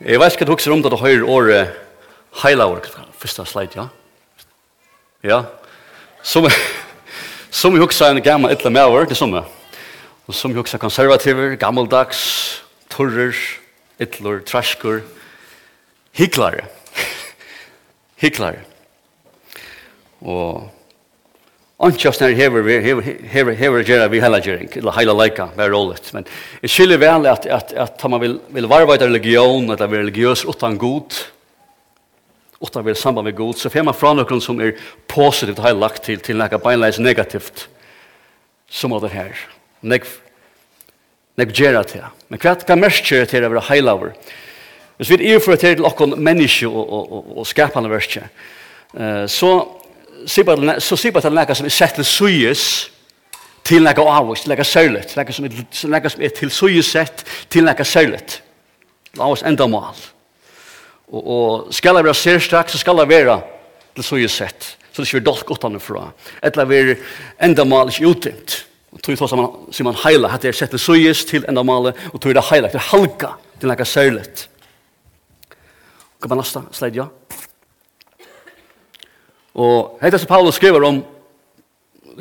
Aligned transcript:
Jeg 0.00 0.18
vet 0.18 0.32
ikke 0.32 0.42
at 0.42 0.48
du 0.48 0.52
husker 0.56 0.72
om 0.74 0.82
det 0.82 0.90
du 0.90 0.96
hører 0.98 1.28
året 1.30 1.74
heilavur, 2.42 2.82
første 3.14 3.44
slide, 3.46 3.76
ja? 3.76 3.86
Ja, 5.24 5.42
som, 6.22 6.48
som 7.50 7.76
jeg 7.76 7.84
husker 7.84 8.10
en 8.10 8.22
gammel 8.22 8.50
etter 8.52 8.74
med 8.74 8.82
over, 8.82 9.06
det 9.06 9.16
som 9.16 9.32
jeg. 9.32 9.46
Og 10.26 10.34
som 10.34 10.50
jeg 10.50 10.58
husker 10.58 10.82
konservativer, 10.82 11.54
gammeldags, 11.56 12.64
turrer, 12.90 13.38
ytler, 14.02 14.42
traskur, 14.44 15.00
hyklare. 16.18 16.66
hyklare. 18.22 18.64
Og 20.20 20.70
Antjastnar 21.84 22.30
hever 22.30 22.80
hever 22.80 23.02
hever 23.28 23.52
hever 23.52 23.82
gera 23.84 24.08
vi 24.08 24.20
hela 24.20 24.40
gering 24.40 24.68
eller 24.74 24.92
hela 24.92 25.12
lika 25.12 25.48
med 25.56 25.68
rollet 25.68 26.12
men 26.12 26.24
det 26.60 26.68
skiljer 26.68 26.98
väl 26.98 27.26
att 27.26 27.46
att 27.46 27.72
att 27.72 28.10
man 28.10 28.20
vill 28.20 28.38
vill 28.48 28.66
varva 28.66 28.94
i 28.94 28.98
religion 28.98 29.70
att 29.70 29.80
vara 29.80 29.98
religiös 29.98 30.44
utan 30.44 30.78
god 30.78 31.14
utan 32.60 32.84
vill 32.84 32.96
samband 32.96 33.24
med 33.24 33.36
god 33.36 33.56
så 33.56 33.70
får 33.70 33.82
man 33.82 33.94
från 33.94 34.16
någon 34.16 34.40
som 34.40 34.60
är 34.60 34.76
positivt 35.06 35.58
har 35.58 35.74
lagt 35.74 36.02
till 36.02 36.20
till 36.20 36.36
något 36.36 36.62
beinleis 36.62 36.98
negativt 36.98 37.68
som 38.70 38.92
av 38.92 39.00
det 39.00 39.08
här 39.08 39.36
nek 39.80 40.02
nek 41.36 41.58
gera 41.58 41.84
till 41.84 42.04
men 42.28 42.38
kvart 42.38 42.66
kan 42.66 42.80
mestjer 42.80 43.26
till 43.26 43.44
över 43.44 43.60
hela 43.60 43.94
over 43.94 44.12
Hvis 44.96 45.10
vi 45.10 45.32
er 45.32 45.40
for 45.42 45.56
til 45.56 45.84
okkon 45.84 46.14
menneske 46.22 46.68
og, 46.68 46.92
og, 46.92 47.12
og, 47.12 47.38
og 47.38 47.46
skapande 47.46 47.90
verskje, 47.90 48.22
så 49.26 49.48
så 50.26 50.96
sier 50.96 51.12
bare 51.12 51.26
til 51.26 51.36
nekka 51.36 51.56
som 51.56 51.66
er 51.68 51.74
sett 51.74 51.96
til 51.98 52.06
suyes, 52.08 52.64
til 53.64 53.84
nekka 53.84 54.04
avvist, 54.08 54.48
nekka 54.50 54.66
sørlet, 54.68 55.14
nekka 55.16 56.12
som 56.12 56.24
er 56.24 56.34
til 56.36 56.52
suyes 56.52 56.90
sett, 56.92 57.24
til 57.52 57.64
nekka 57.64 57.86
sørlet. 57.88 58.40
Avvist 59.18 59.46
enda 59.48 59.66
mal. 59.70 59.96
Og, 61.12 61.22
og 61.22 61.74
skal 61.74 61.96
det 61.96 62.04
være 62.06 62.18
sérstrakk, 62.18 62.72
så 62.72 62.80
skal 62.80 63.00
det 63.00 63.08
være 63.08 63.38
til 63.94 64.06
suyes 64.06 64.36
sett, 64.40 64.74
så 64.92 65.02
det 65.02 65.08
ikke 65.08 65.22
er 65.22 65.26
dolk 65.30 65.50
utanfra. 65.54 66.08
Etla 66.44 66.66
være 66.68 66.96
enda 67.42 67.66
mal 67.68 67.92
ikke 67.92 68.10
utdimt. 68.10 68.62
Og 68.94 69.02
tog 69.02 69.18
så 69.18 69.36
man, 69.36 69.50
sier 69.74 69.86
man 69.88 69.98
heila, 70.04 70.30
at 70.34 70.44
det 70.44 70.52
er 70.52 70.58
sett 70.58 70.70
til 70.74 70.82
suyes 70.82 71.24
til 71.26 71.46
enda 71.50 71.64
malet, 71.66 71.98
og 72.12 72.20
tog 72.22 72.34
det 72.36 72.44
heila, 72.50 72.70
det 72.70 72.82
halka 72.92 73.34
til 73.58 73.70
nekka 73.70 73.86
sørlet. 73.88 74.48
Kan 76.22 76.30
man 76.30 76.40
lasta, 76.40 76.62
sleit 76.72 76.96
ja? 76.96 77.08
Og 79.54 79.98
hetta 80.02 80.18
som 80.18 80.28
Paulus 80.28 80.54
skriver 80.58 80.84
om 80.84 81.04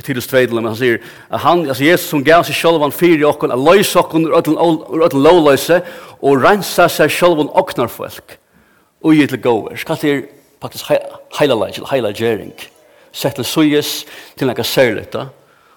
til 0.01 0.17
oss 0.17 0.29
tveidle, 0.29 0.61
men 0.61 0.71
han 0.71 0.77
sier 0.77 1.01
at 1.29 1.41
han, 1.43 1.67
altså 1.67 1.85
Jesus 1.85 2.09
som 2.09 2.23
gav 2.25 2.45
seg 2.47 2.57
selv 2.57 2.81
han 2.81 2.93
fyrir 2.93 3.25
okkon, 3.29 3.53
a 3.53 3.57
løys 3.57 3.91
okkon 3.99 4.25
ur 4.25 4.39
öllum 4.39 5.21
lovløyse, 5.21 5.81
og 6.21 6.41
rensa 6.41 6.87
seg 6.89 7.11
selv 7.13 7.41
han 7.41 7.51
oknar 7.53 7.91
folk, 7.93 8.37
og 9.03 9.17
gitt 9.17 9.33
til 9.33 9.41
gåver. 9.43 9.77
Skal 9.77 10.01
til 10.01 10.23
faktisk 10.63 10.89
heila 10.89 11.05
leis, 11.05 11.29
heilalegi, 11.39 11.85
heila 11.91 12.09
heilagjering, 12.09 12.53
sett 13.13 13.37
til 13.37 13.45
suyes, 13.45 13.93
til 14.37 14.49
nekka 14.49 14.65
særlita, 14.65 15.27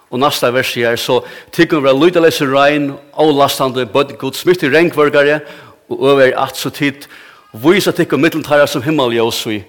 og 0.09 0.21
nasta 0.23 0.49
vers 0.55 0.73
her, 0.73 0.95
så 0.97 1.19
tikkum 1.53 1.83
vera 1.83 2.21
leis 2.23 2.41
rein, 2.41 2.93
avlastande, 3.13 3.85
bøtt 3.85 4.17
god, 4.17 4.37
smittig 4.37 4.73
renkvørgare, 4.73 5.41
og 5.89 6.03
over 6.13 6.33
at 6.41 6.57
så 6.57 6.69
tid, 6.73 7.05
vysa 7.53 7.93
tykkum 7.95 8.21
mittlentara 8.21 8.65
som 8.67 8.81
himmeljøs 8.81 9.45
vi, 9.47 9.61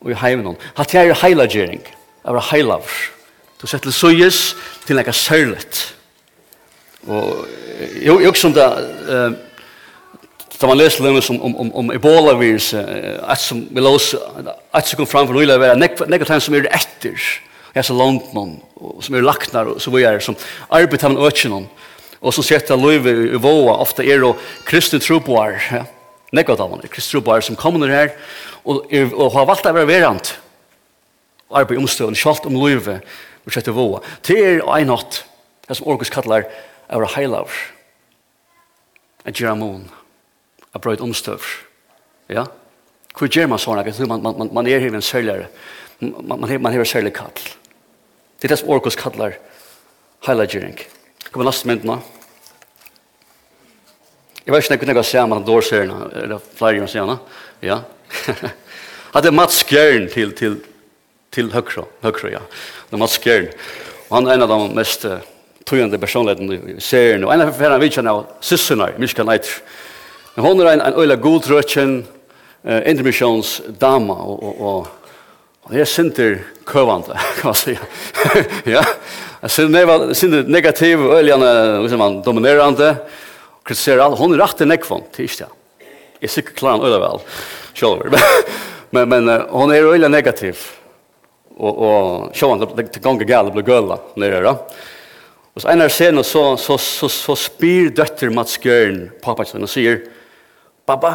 og 0.00 0.12
i 0.12 0.18
heimen. 0.22 0.56
Hatt 0.76 0.94
jeg 0.94 1.10
er 1.10 1.20
heilagjering, 1.22 1.82
jeg 1.84 2.36
var 2.36 2.48
heilavr. 2.50 2.98
Du 3.60 3.66
sett 3.68 3.84
til 3.84 3.92
søyes 3.92 4.40
til 4.86 4.96
nekka 4.96 5.12
sørlet. 5.12 5.82
Og 7.08 7.46
jeg 8.00 8.08
er 8.08 8.28
også 8.28 8.46
som 8.46 8.54
det, 8.56 8.66
da 10.60 10.68
man 10.68 10.76
leser 10.80 11.04
lømme 11.04 11.22
om, 11.32 11.42
om, 11.42 11.54
om, 11.64 11.70
om 11.82 11.92
Ebola-virus, 11.92 12.72
et 12.76 13.40
som 13.40 13.62
vi 13.70 13.80
lås, 13.80 14.12
et 14.16 14.88
som 14.88 15.00
kom 15.00 15.08
fram 15.08 15.28
for 15.28 15.36
nøyla, 15.36 15.56
er 15.56 15.80
nekka 15.80 16.28
tegn 16.28 16.42
som 16.44 16.56
er 16.56 16.68
etter, 16.68 17.16
jeg 17.70 17.80
er 17.80 17.86
så 17.86 17.96
langt 17.96 18.32
noen, 18.34 18.58
som 19.04 19.14
er 19.16 19.24
laknar, 19.24 19.70
og 19.72 19.80
så 19.80 19.92
vi 19.94 20.04
er 20.04 20.20
som 20.24 20.36
arbeid 20.68 21.04
av 21.04 21.14
en 21.14 21.24
økjen 21.28 21.54
og 22.20 22.34
som 22.36 22.44
sett 22.44 22.68
at 22.68 22.80
løyve 22.80 23.12
i 23.30 23.38
våa, 23.40 23.78
ofte 23.80 24.04
er 24.04 24.24
og 24.26 24.40
kristne 24.68 25.00
troboar, 25.00 25.56
ja, 25.72 25.86
Nekva 26.36 26.54
talman 26.58 26.84
er 26.84 26.92
kristrubar 26.92 27.42
som 27.42 27.58
kommer 27.58 27.90
her 27.90 28.12
og, 28.62 28.84
er, 28.92 29.10
og 29.10 29.32
har 29.34 29.48
valgt 29.48 29.66
å 29.66 29.74
være 29.74 29.88
verant 29.88 30.34
og 31.50 31.58
arbeid 31.58 31.80
omstøvende, 31.82 32.18
kjalt 32.18 32.46
om 32.46 32.58
løyve 32.60 33.00
og 33.42 33.50
kjøttet 33.50 33.74
våa. 33.74 34.02
Det 34.26 34.36
er 34.38 34.60
en 34.62 34.92
natt, 34.92 35.24
det 35.66 35.76
som 35.78 35.88
Orgus 35.90 36.12
kallar 36.12 36.46
er 36.90 37.06
heilavr, 37.16 37.56
er 39.26 39.34
geramon, 39.34 39.88
a 40.70 40.78
brøyd 40.78 41.02
omstøv. 41.02 41.42
Ja? 42.30 42.46
Hvor 43.16 43.26
gjør 43.26 43.50
man 43.50 43.58
sånn? 43.58 43.82
Man, 44.06 44.22
man, 44.22 44.38
man, 44.38 44.52
man 44.60 44.70
er 44.70 44.82
hivin 44.82 45.02
sørligere. 45.02 45.50
Man, 45.98 46.38
man, 46.38 46.46
man 46.62 46.72
hivin 46.72 46.86
sørlig 46.86 47.12
kall. 47.18 47.34
Det 47.34 48.46
er 48.46 48.54
det 48.54 48.60
som 48.62 48.70
Orgus 48.70 48.98
kallar 48.98 49.34
heilagjering. 50.28 50.78
Kommer 51.32 51.50
lastmyndene. 51.50 51.98
Ja? 51.98 52.19
Jeg 54.50 54.56
vet 54.56 54.72
ikke 54.74 54.82
om 54.82 54.90
jeg 54.90 54.96
kan 54.98 55.06
se 55.06 55.20
om 55.22 55.32
han 55.36 55.44
dår 55.46 55.62
ser 55.62 55.82
henne, 55.84 56.06
eller 56.24 56.40
flere 56.58 56.74
ganger 56.74 56.90
ser 56.90 57.04
henne. 57.04 57.18
Ja. 57.62 57.76
Han 59.12 59.26
er 59.28 59.34
Mats 59.36 59.60
Gjern 59.68 60.08
til, 60.10 60.32
til, 60.34 60.56
til 61.30 61.50
Høkro, 61.52 61.84
Høkro, 62.02 62.30
ja. 62.32 62.40
Det 62.88 62.96
er 62.96 63.02
Mats 63.02 63.18
Gjern. 63.22 63.46
Og 64.08 64.16
han 64.16 64.26
er 64.26 64.34
en 64.34 64.44
av 64.46 64.50
de 64.50 64.74
mest 64.74 65.06
uh, 65.06 65.20
tøyende 65.68 66.00
personlighetene 66.02 66.74
i 66.74 66.76
serien. 66.82 67.28
Og 67.28 67.30
en 67.30 67.44
av 67.44 67.52
ferien 67.54 67.82
vi 67.84 67.92
kjenner 67.94 68.16
av 68.16 68.42
Sissona, 68.42 68.90
Mishka 68.98 69.22
Leiter. 69.28 69.60
Men 70.34 70.48
hun 70.48 70.64
er 70.64 70.72
en, 70.72 70.84
en 70.88 70.98
øyla 70.98 71.20
god 71.20 71.46
røtjen, 71.52 72.00
uh, 72.66 72.80
intermissions 72.80 73.60
dama, 73.78 74.18
og, 74.18 74.42
og, 74.42 74.66
og, 74.72 75.16
og 75.62 75.76
det 75.76 75.84
er 75.84 75.94
sinter 75.94 76.38
køvande, 76.66 77.14
kan 77.38 77.52
man 77.52 77.60
si. 77.60 77.78
ja. 78.74 78.82
Jeg 79.44 79.54
synes 79.54 79.78
det 79.78 80.34
er 80.42 80.50
negativ, 80.50 81.06
øyla 81.20 81.38
dominerende, 82.26 82.96
kritiserer 83.66 84.04
alle, 84.04 84.18
hun 84.18 84.34
er 84.34 84.42
rett 84.42 84.58
til 84.60 84.70
nekvann, 84.70 85.06
til 85.14 85.28
ikke 85.28 85.44
det. 85.44 85.88
Jeg 86.20 86.28
er 86.28 86.34
sikkert 86.34 86.58
klar 86.60 86.76
han 86.76 86.84
øyla 86.84 87.00
vel, 87.00 88.20
men 88.90 89.08
men, 89.08 89.28
uh, 89.28 89.46
hun 89.54 89.72
er 89.72 89.88
øyla 89.88 90.08
negativ. 90.08 90.66
Og, 91.60 91.78
og 91.78 92.34
sjølver, 92.34 92.72
det 92.76 93.02
ganger 93.02 93.28
gale 93.28 93.52
blir 93.52 93.66
gøla 93.66 93.98
nere 94.16 94.40
da. 94.44 94.54
Og 95.54 95.62
så 95.62 95.68
en 95.72 95.84
av 95.84 95.90
scenen 95.92 96.24
så, 96.24 96.56
så, 96.56 96.78
så, 96.80 97.08
så 97.10 97.36
spyr 97.36 97.90
døtter 97.92 98.30
Mats 98.32 98.56
Gjørn, 98.62 99.10
pappa 99.22 99.44
sin, 99.44 99.66
og 99.66 99.70
sier, 99.70 100.00
Pappa, 100.88 101.12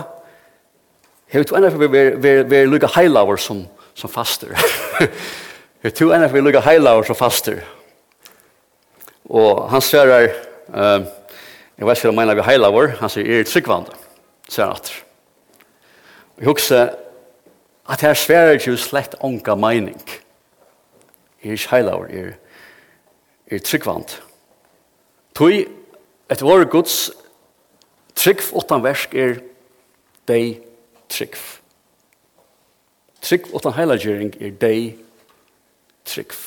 jeg 1.33 1.41
vet 1.41 1.51
enn 1.57 1.65
for 1.73 1.91
vi 1.91 2.59
er 2.61 2.69
lukka 2.69 2.87
heilaver 2.95 3.39
som, 3.41 3.65
som 3.97 4.11
faster. 4.11 4.53
Jeg 5.83 5.95
tror 5.97 6.13
enn 6.15 6.23
for 6.29 6.37
vi 6.37 6.39
er 6.39 6.45
lukka 6.45 6.61
heilaver 6.69 7.07
som 7.07 7.17
faster. 7.19 7.59
Og 9.25 9.65
han 9.73 9.83
sverar, 9.83 10.29
uh, 10.71 11.01
Jeg 11.77 11.87
vet 11.87 11.97
ikke 11.97 12.09
om 12.09 12.19
jeg 12.19 12.37
vi 12.37 12.43
heila 12.47 12.69
vår, 12.71 12.93
han 13.01 13.11
sier, 13.11 13.27
er 13.27 13.47
tryggvande, 13.47 13.95
sier 14.47 14.69
han 14.69 14.77
atter. 14.77 15.01
Vi 16.39 16.47
husker 16.47 16.93
at 17.91 18.01
her 18.01 18.15
sværer 18.15 18.55
ikke 18.55 18.77
slett 18.79 19.17
onka 19.23 19.57
meining. 19.59 19.99
Er 21.43 21.57
ikke 21.57 21.73
heila 21.73 21.97
vår, 21.99 22.13
er, 22.15 22.31
er 23.51 23.59
tryggvand. 23.59 24.15
Tui, 25.35 25.65
et 26.31 26.41
vår 26.41 26.63
gods 26.71 27.11
tryggv 28.15 28.55
utan 28.55 28.83
versk 28.83 29.13
er 29.19 29.37
dei 30.31 30.61
tryggv. 31.11 31.43
Tryggv 33.21 33.51
utan 33.59 33.75
heilagjering 33.75 34.33
er 34.39 34.55
dei 34.63 34.79
tryggv. 36.07 36.39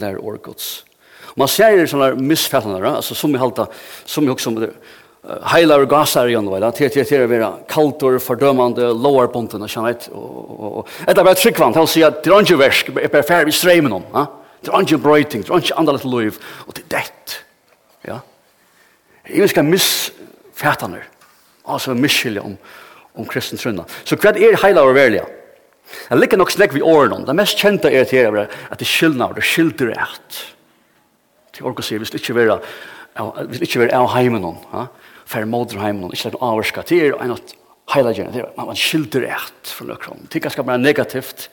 Lær 0.00 0.16
år 0.24 0.40
gods 0.40 0.78
tryggv 0.80 0.95
Man 1.36 1.48
ser 1.48 1.70
ju 1.70 1.86
sådana 1.86 2.14
missfällande, 2.14 2.88
alltså 2.88 3.14
som 3.14 3.32
vi 3.32 3.38
halta, 3.38 3.66
som 4.04 4.24
vi 4.24 4.30
också 4.30 4.50
med 4.50 4.70
heilar 5.50 5.82
og 5.82 5.90
gasar 5.90 6.30
igjen, 6.30 6.46
vel? 6.50 6.64
Til 6.76 6.90
til 6.92 7.06
til 7.06 7.24
å 7.24 7.30
være 7.30 7.50
kaltor, 7.70 8.18
fordømande, 8.22 8.92
lower 8.94 9.28
ponten, 9.32 9.62
og 9.62 9.70
kjennet. 9.70 10.08
Etter 11.06 11.26
bare 11.26 11.38
tryggvann, 11.38 11.74
til 11.74 11.82
å 11.82 11.90
si 11.90 12.04
at 12.06 12.22
det 12.24 12.32
er 12.32 12.46
ikke 12.46 12.60
versk, 12.60 12.92
er 12.94 13.12
bare 13.12 13.26
ferdig 13.26 13.54
i 13.54 13.58
streimen 13.58 13.98
om. 13.98 14.06
Det 14.62 14.72
er 14.72 14.86
ikke 14.86 15.02
brøyting, 15.02 15.44
det 15.44 15.52
er 15.52 15.64
ikke 15.64 15.78
andre 15.82 15.98
litt 15.98 16.08
liv, 16.14 16.40
og 16.66 16.74
det 16.78 16.84
er 16.84 16.90
dett. 16.96 17.36
Ja? 18.06 18.20
Jeg 19.26 19.42
vil 19.42 19.50
skal 19.50 19.66
misfætane, 19.66 21.02
altså 21.66 21.94
miskylde 21.98 22.44
om, 22.46 22.58
om 23.18 23.26
kristen 23.26 23.58
trunna. 23.58 23.86
Så 24.06 24.18
hva 24.20 24.34
er 24.34 24.60
heilar 24.62 24.86
og 24.86 24.94
verlige? 24.94 25.26
Jeg 26.10 26.18
liker 26.18 26.38
nok 26.38 26.50
snakk 26.50 26.74
vi 26.74 26.82
årene 26.82 27.20
om. 27.20 27.26
Det 27.26 27.34
mest 27.38 27.58
kjente 27.62 27.90
er 27.90 28.06
til 28.10 28.26
at 28.38 28.78
det 28.78 28.86
er 28.86 28.90
skyldnader, 28.90 29.38
det 29.38 29.46
skylder 29.46 29.92
er 29.94 30.06
at 30.06 30.38
til 31.56 31.68
orka 31.68 31.84
sier, 31.84 32.02
hvis 32.02 32.12
det 32.12 32.20
ikke 32.22 32.36
være, 32.36 32.58
hvis 33.48 33.60
det 33.60 33.68
ikke 33.70 33.86
være 33.86 33.96
av 33.96 34.10
heimen 34.14 34.44
noen, 34.44 34.58
ja? 34.72 34.86
færre 35.26 35.48
måter 35.50 35.80
heimen 35.82 36.04
noen, 36.04 36.14
ikke 36.14 36.30
lær 36.30 36.40
noen 36.40 36.88
det 36.88 37.00
er 37.02 37.16
en 37.24 37.36
at 37.36 37.54
heila 37.94 38.12
gjerne, 38.14 38.34
det 38.34 38.42
er 38.44 38.66
man 38.66 38.78
skilder 38.78 39.28
eit 39.30 39.70
fra 39.70 39.86
nøkron, 39.86 40.26
det 40.26 40.40
er 40.40 40.46
ganske 40.48 40.64
bare 40.66 40.82
negativt, 40.82 41.48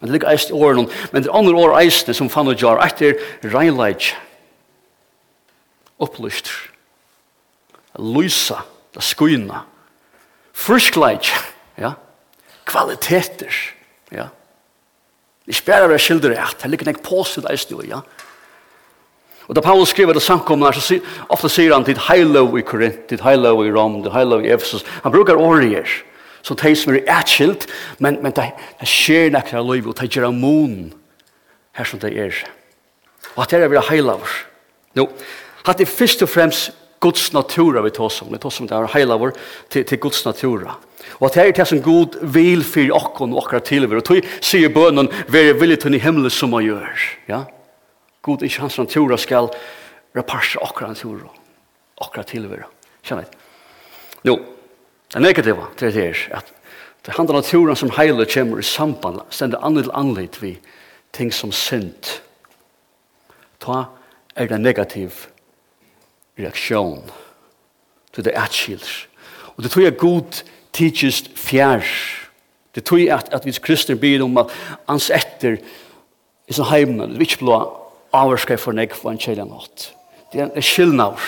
men 0.00 0.08
det 0.08 0.16
ligger 0.16 0.32
eist 0.32 0.50
i 0.50 0.58
åren, 0.58 0.88
men 1.12 1.22
det 1.22 1.30
er 1.30 1.38
andre 1.38 1.56
år 1.56 1.76
eisne 1.80 2.14
som 2.16 2.30
fann 2.32 2.50
og 2.50 2.60
jar, 2.60 2.80
eit 2.84 3.02
er 3.06 3.20
reinleid, 3.46 4.10
opplyst, 6.02 6.50
lysa, 8.00 8.62
da 8.92 9.04
skuina, 9.04 9.62
friskleid, 10.52 11.30
ja, 11.80 11.96
kvaliteter, 12.68 13.64
ja, 14.12 14.28
Ikke 15.42 15.72
bare 15.72 15.88
være 15.90 15.98
skildre 15.98 16.36
rett, 16.36 16.60
det 16.62 16.68
ligger 16.70 16.86
nek 16.86 17.00
påsitt 17.02 17.48
eisne, 17.50 17.80
ja, 17.82 17.96
ja, 17.96 18.28
Og 19.48 19.56
da 19.56 19.64
Paulus 19.64 19.90
skriver 19.92 20.16
det 20.16 20.22
samkomna 20.22 20.70
her, 20.70 20.78
så 20.78 20.84
sier, 20.86 21.12
ofte 21.32 21.50
sier 21.50 21.74
han 21.74 21.84
til 21.86 21.98
heilo 22.08 22.44
i 22.58 22.64
Korint, 22.66 23.04
til 23.10 23.22
heilo 23.24 23.56
i 23.64 23.72
Rom, 23.74 24.00
til 24.04 24.14
heilo 24.14 24.38
i 24.42 24.52
Ephesus. 24.54 24.84
Han 25.02 25.12
brukar 25.14 25.40
årier, 25.40 25.88
som 26.42 26.58
de 26.58 26.74
som 26.78 26.94
er 26.94 27.06
atskilt, 27.10 27.66
men, 27.98 28.20
men 28.22 28.34
det, 28.36 28.50
det 28.80 28.88
skjer 28.90 29.32
nekker 29.34 29.60
av 29.60 29.70
liv, 29.70 29.88
og 29.88 29.98
det 29.98 30.10
gjør 30.12 30.30
mon 30.34 30.92
her 31.78 31.88
som 31.88 32.00
det 32.02 32.12
er. 32.18 32.44
Og 33.34 33.44
at 33.44 33.54
det 33.54 33.64
er 33.64 33.72
vi 33.72 33.82
heilavur. 33.90 34.38
Nå, 34.98 35.08
at 35.66 35.78
det 35.78 35.86
er 35.86 35.96
først 35.96 36.22
og 36.22 36.30
fremst 36.30 36.72
Guds 37.02 37.32
natura 37.34 37.82
vi 37.82 37.90
tar 37.90 38.10
som, 38.14 38.30
Vi 38.30 38.38
tar 38.38 38.52
som 38.54 38.66
det 38.68 38.76
er 38.76 38.90
heilavur 38.94 39.32
til, 39.70 39.84
til 39.84 39.98
Guds 39.98 40.24
natura. 40.24 40.76
Og 41.18 41.26
at 41.26 41.34
det 41.34 41.42
er 41.42 41.56
det 41.56 41.66
som 41.68 41.82
god 41.82 42.20
vil 42.34 42.62
for 42.66 42.94
okkon 42.94 43.32
og 43.34 43.42
okkar 43.42 43.64
tilver. 43.66 43.98
Og 43.98 44.04
tog 44.06 44.28
sier 44.40 44.70
bønnen, 44.70 45.10
vær 45.28 45.56
villig 45.58 45.80
til 45.82 45.94
ni 45.94 45.98
himmelen 46.02 46.30
som 46.30 46.52
man 46.54 46.62
gjør. 46.62 47.06
Ja? 47.28 47.42
God 48.22 48.42
ikke 48.42 48.60
hans 48.60 48.78
natura 48.78 49.18
skal 49.18 49.50
reparsa 50.16 50.60
okra 50.62 50.92
natura, 50.92 51.30
okra 51.96 52.22
tilvira. 52.22 52.68
Kjennet. 53.02 53.32
Jo, 54.22 54.36
det 55.12 55.22
negativa 55.22 55.66
til 55.76 55.92
det 55.92 56.04
er 56.06 56.20
at 56.38 56.52
det 57.02 57.16
handlar 57.16 57.40
naturen 57.40 57.76
som 57.76 57.90
heilig 57.90 58.28
kommer 58.34 58.58
i 58.58 58.62
samband, 58.62 59.20
stender 59.30 59.58
annet 59.58 59.84
til 59.84 59.94
annet 59.94 60.42
vi 60.42 60.52
ting 61.12 61.32
som 61.34 61.52
synd. 61.52 62.20
Ta 63.60 63.84
er 64.36 64.46
det 64.46 64.60
negativ 64.60 65.26
reaksjon 66.38 67.02
til 68.14 68.24
det 68.24 68.36
atskilder. 68.36 69.06
Og 69.56 69.62
det 69.62 69.70
tror 69.70 69.82
jeg 69.82 69.98
god 69.98 70.42
teaches 70.72 71.24
fjær. 71.36 71.82
Det 72.74 72.84
tror 72.84 72.98
jeg 72.98 73.12
at, 73.18 73.28
at 73.32 73.44
vi 73.44 73.52
kristne 73.52 73.96
blir 73.96 74.22
om 74.22 74.38
at 74.38 74.54
ans 74.88 75.10
etter 75.10 75.58
i 76.48 76.54
sånn 76.54 76.70
heimene, 76.70 77.10
det 77.10 77.18
vil 77.18 77.28
ikke 77.28 77.42
blå 77.44 77.58
avvarskar 78.12 78.60
for 78.60 78.76
nek 78.76 78.94
for 78.96 79.12
en 79.12 79.20
kjellig 79.20 79.46
nått. 79.48 79.90
Det 80.32 80.40
er 80.40 80.50
en 80.50 80.64
skillnavr. 80.64 81.22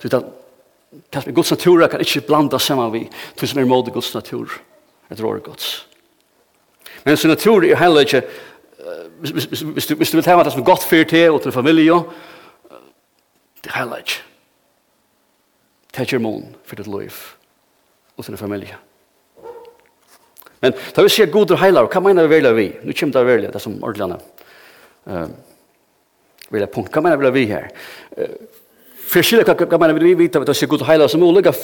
Du 0.00 0.08
vet 0.08 0.18
at 0.20 1.34
Guds 1.34 1.50
natur 1.50 1.86
kan 1.88 2.00
ikke 2.00 2.26
blanda 2.28 2.58
saman 2.58 2.92
vi 2.92 3.04
til 3.36 3.48
som 3.48 3.58
er 3.58 3.66
imot 3.66 3.92
Guds 3.92 4.12
natur 4.14 4.52
etter 5.10 5.26
året 5.26 5.44
Guds. 5.44 5.86
Men 7.04 7.16
sin 7.16 7.32
natur 7.32 7.64
er 7.64 7.76
heller 7.76 8.06
ikke 8.06 8.24
hvis 9.24 9.86
du 9.86 9.94
du 9.94 10.16
vil 10.16 10.24
tema 10.24 10.42
det 10.44 10.52
som 10.52 10.60
er 10.60 10.66
godt 10.66 10.84
fyrt 10.84 11.08
til 11.08 11.32
og 11.32 11.42
til 11.42 11.52
familie 11.52 11.96
det 13.64 13.70
er 13.70 13.78
heller 13.78 14.02
ikke 14.02 14.20
det 15.94 16.00
er 16.00 16.08
ikke 16.08 16.18
mån 16.18 16.54
for 16.64 16.76
ditt 16.76 16.90
liv 16.90 17.14
og 18.16 18.24
til 18.24 18.36
familie. 18.36 18.76
Men 20.62 20.72
da 20.96 21.02
vi 21.02 21.10
sier 21.12 21.30
god 21.30 21.52
og 21.54 21.60
heilar, 21.60 21.86
hva 21.90 22.00
mener 22.02 22.26
vi 22.26 22.34
veldig 22.36 22.52
vi? 22.56 22.66
Nå 22.82 22.94
kommer 22.98 23.14
det 23.14 23.26
veldig, 23.26 23.50
det 23.52 23.62
som 23.62 23.76
ordlande. 23.84 24.16
Um, 25.04 25.34
vilja 26.54 26.70
punkt. 26.70 26.92
Hva 26.94 27.02
mener 27.04 27.34
vi 27.34 27.46
her? 27.50 27.68
For 29.04 29.20
å 29.20 29.26
skille 29.26 29.44
hva 29.44 29.80
mener 29.80 29.98
vi 30.00 30.14
vite 30.18 30.40
at 30.40 30.48
det 30.48 30.56
er 30.56 30.70
god 30.70 30.86
og 30.86 30.88
heilig, 30.88 31.10
så 31.10 31.20
må 31.20 31.28
vi 31.30 31.40
lukke 31.40 31.54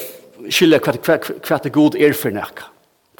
skille 0.50 0.80
hva 0.80 1.58
det 1.64 1.72
god 1.74 1.96
er 2.00 2.16
for 2.16 2.34
nekka. 2.34 2.68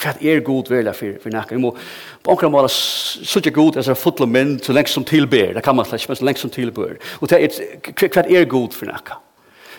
Hva 0.00 0.14
er 0.24 0.40
god 0.44 0.70
velja 0.72 0.94
for 0.96 1.32
nekka. 1.32 1.56
Vi 1.56 1.62
må 1.62 1.74
på 2.22 2.34
omkring 2.34 2.52
måla 2.52 2.70
sutja 2.70 3.52
god 3.52 3.80
er 3.80 3.94
fotle 3.98 4.28
menn 4.28 4.58
så 4.62 4.76
lengst 4.76 4.96
som 4.96 5.06
tilber. 5.06 5.54
Det 5.56 5.64
kan 5.64 5.76
man 5.76 5.88
slett, 5.88 6.08
men 6.08 6.20
så 6.20 6.28
lengst 6.28 6.46
som 6.46 6.52
tilber. 6.52 6.98
Og 7.20 7.30
det 7.30 7.40
er 7.40 8.08
hva 8.08 8.26
er 8.26 8.48
god 8.48 8.76
for 8.76 8.90
nekka. 8.90 9.20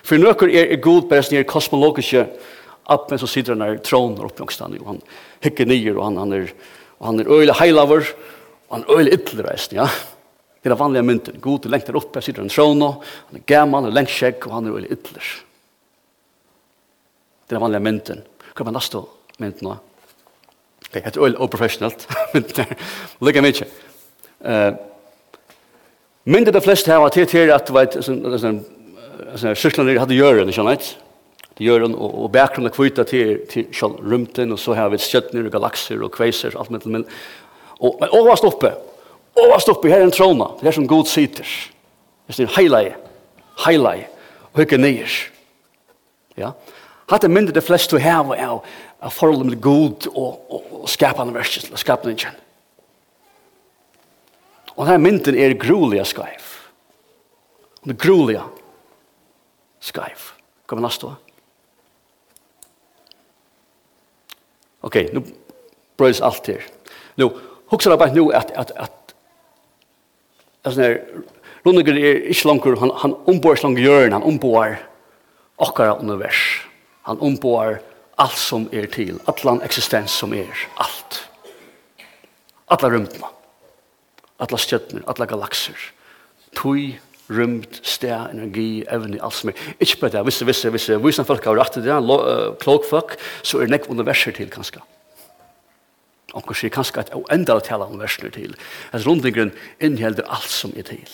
For 0.01 0.17
nøkker 0.17 0.49
er 0.49 0.75
god 0.81 1.09
bare 1.09 1.25
sånn 1.25 1.45
kosmologiske 1.45 2.25
appen 2.91 3.19
som 3.21 3.29
sitter 3.29 3.55
der 3.55 3.79
troner 3.85 4.25
oppe 4.25 4.39
någonstans 4.39 4.79
och 4.79 4.87
han 4.87 5.01
hikker 5.43 5.65
ner 5.65 5.97
og 5.97 6.03
han 6.05 6.17
han 6.17 6.33
är 6.33 6.53
han 7.01 7.19
er 7.19 7.29
øyelig 7.29 7.55
heilaver 7.55 8.05
og 8.69 8.77
han 8.77 8.83
er 8.83 8.95
öle 8.97 9.13
ytterresten 9.13 9.77
ja 9.77 9.87
Det 10.61 10.69
er 10.69 10.75
den 10.75 10.79
vanlige 10.79 11.05
mynten. 11.07 11.39
God 11.41 11.65
er 11.65 11.73
lengt 11.73 11.87
der 11.89 11.97
oppe, 11.97 12.21
sitter 12.21 12.43
en 12.43 12.51
trån, 12.53 12.81
han 12.81 13.39
er 13.39 13.45
gammel, 13.49 13.79
han 13.81 13.89
er 13.89 13.95
lengt 13.97 14.13
skjegg, 14.13 14.43
og 14.45 14.53
han 14.53 14.67
er 14.69 14.75
veldig 14.75 14.91
ytler. 14.93 15.29
Det 17.47 17.55
er 17.55 17.57
den 17.57 17.63
vanlige 17.65 17.85
mynten. 17.87 18.21
Hva 18.51 18.61
er 18.61 18.69
man 18.69 18.77
neste 18.77 19.01
mynten 19.41 19.67
nå? 19.67 19.77
Ok, 20.85 20.99
Det 20.99 21.15
er 21.15 21.23
veldig 21.23 21.41
oprofessionelt, 21.41 22.05
Lykke 23.25 23.41
mye. 23.41 23.67
Uh. 24.45 24.71
Mynten 26.29 26.53
de 26.53 26.61
fleste 26.61 26.91
her 26.93 27.01
var 27.01 27.09
til 27.09 27.25
til 27.25 27.49
at, 27.49 27.73
vet, 27.73 27.97
sysslene 29.57 29.97
hadde 29.97 30.17
gjøren, 30.19 30.49
ikke 30.49 30.61
sant? 30.61 30.91
Det 31.57 31.65
gjør 31.65 31.87
han, 31.87 31.95
og, 31.97 32.13
og 32.23 32.31
bakgrunnen 32.35 32.73
kvita 32.73 33.01
kvitt 33.01 33.09
til, 33.09 33.41
til 33.49 33.65
selv 33.73 33.97
rymten, 34.05 34.53
og 34.53 34.59
så 34.61 34.77
har 34.77 34.93
vi 34.93 35.01
stjøttner 35.01 35.49
og 35.49 35.55
galakser 35.57 36.05
og 36.05 36.13
kveiser, 36.13 36.53
alt 36.53 36.69
med 36.69 36.85
til, 36.85 36.93
men, 36.93 37.07
og, 37.79 37.97
men 37.97 38.13
overast 38.13 38.45
oppe, 38.45 38.75
Og 39.37 39.47
hva 39.47 39.59
stopper, 39.63 39.89
her 39.89 40.03
er 40.03 40.09
en 40.09 40.15
trona, 40.15 40.51
det 40.59 40.67
er 40.67 40.75
som 40.75 40.87
god 40.89 41.07
sitter. 41.09 41.47
Det 42.27 42.39
er 42.39 42.47
en 42.47 42.55
heilige, 42.57 44.07
Och 44.53 44.59
og 44.59 44.61
ikke 44.61 44.77
nyer. 44.77 45.11
Ja, 46.37 46.51
hatt 47.07 47.23
er 47.23 47.31
mindre 47.31 47.53
det 47.53 47.63
flest 47.63 47.93
vi 47.93 48.01
har 48.01 48.23
av, 48.35 48.63
a 49.01 49.09
forholdet 49.09 49.45
med 49.45 49.61
god 49.61 50.07
og, 50.11 50.51
og, 50.51 50.65
og 50.81 50.89
skapende 50.89 51.33
verset, 51.33 51.71
og 51.71 51.79
skapende 51.79 52.17
kjenn. 52.19 52.35
Og 54.75 54.87
denne 54.87 55.03
mynden 55.03 55.37
er 55.37 55.57
grulige 55.59 56.05
skaiv. 56.05 56.47
Og 57.81 57.91
det 57.91 57.97
grulige 57.99 58.43
skaiv. 59.79 60.31
Kom 60.67 60.81
med 60.81 61.03
år. 61.03 61.15
Ok, 64.81 64.95
nu 65.13 65.23
brøys 65.97 66.21
alt 66.21 66.47
her. 66.47 66.63
Nu, 67.17 67.31
hukser 67.65 67.91
jeg 67.91 67.99
bare 67.99 68.15
nu 68.15 68.31
at, 68.31 68.51
at, 68.55 68.71
at 68.75 68.91
Alltså 70.61 70.81
när 70.81 71.03
Lundegar 71.63 71.97
är 71.97 72.27
inte 72.27 72.47
långt, 72.47 72.79
han, 72.79 72.91
han 72.95 73.13
omboar 73.25 73.55
slank 73.55 73.79
hjörn, 73.79 74.13
han 74.13 74.23
omboar 74.23 74.79
okkara 75.55 75.95
univers. 75.95 76.65
Han 77.01 77.19
omboar 77.19 77.81
allt 78.15 78.37
som 78.37 78.69
är 78.71 78.85
till, 78.85 79.19
allan 79.25 79.61
existens 79.61 80.11
som 80.11 80.33
är, 80.33 80.67
allt. 80.75 81.29
Alla 82.65 82.89
rymdna, 82.89 83.27
alla 84.37 84.57
stjötner, 84.57 85.03
alla 85.05 85.25
galaxer, 85.25 85.75
tui, 86.55 86.99
rymd, 87.27 87.67
sted, 87.81 88.27
energi, 88.33 88.83
evni, 88.87 89.19
alt 89.19 89.33
som 89.33 89.49
er. 89.49 89.55
Ikke 89.79 89.99
bare 90.01 90.11
det, 90.11 90.23
hvis 90.23 90.39
det, 90.39 90.45
hvis 90.45 90.61
det, 90.61 90.71
hvis 90.71 90.85
det, 90.85 90.97
hvis 90.97 91.15
det, 91.17 91.25
hvis 91.25 91.35
det, 91.35 91.53
hvis 91.57 91.73
det, 91.73 91.83
hvis 91.83 91.83
det, 91.83 92.01
hvis 92.03 92.87
det, 92.91 93.63
hvis 93.73 94.23
det, 94.23 94.23
hvis 94.23 94.25
det, 94.25 94.55
hvis 94.55 94.71
det, 94.71 94.81
hvis 94.81 94.81
Og 96.33 96.45
kanskje 96.47 96.71
kanskje 96.71 97.01
et 97.01 97.11
jeg 97.11 97.25
enda 97.33 97.57
å 97.57 97.63
tale 97.63 97.87
om 97.87 97.99
versene 97.99 98.31
til. 98.31 98.55
At 98.91 99.05
rundingren 99.05 99.51
innhelder 99.83 100.27
alt 100.31 100.49
som 100.49 100.73
er 100.77 100.87
til. 100.87 101.07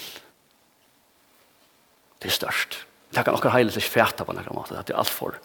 Det 2.21 2.29
er 2.29 2.37
størst. 2.37 2.83
Det 3.13 3.23
kan 3.23 3.37
akkurat 3.37 3.55
heile 3.57 3.73
seg 3.73 3.85
fæta 3.85 4.25
på 4.27 4.35
noen 4.35 4.57
måte. 4.57 4.75
Det 4.77 4.93
er 4.93 4.99
alt 4.99 5.13
for, 5.13 5.37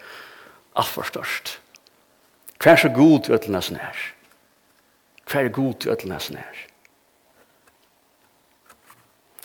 alt 0.76 0.92
for 0.92 1.08
størst. 1.08 1.56
Hva 2.62 2.74
er 2.74 2.82
så 2.84 2.90
god 2.94 3.24
til 3.24 3.36
ødelene 3.36 3.62
som 3.62 3.78
er? 3.80 4.02
Hva 5.30 5.40
er 5.40 5.54
god 5.54 5.80
til 5.80 5.94
ødelene 5.94 6.20
som 6.20 6.36
er? 6.42 6.60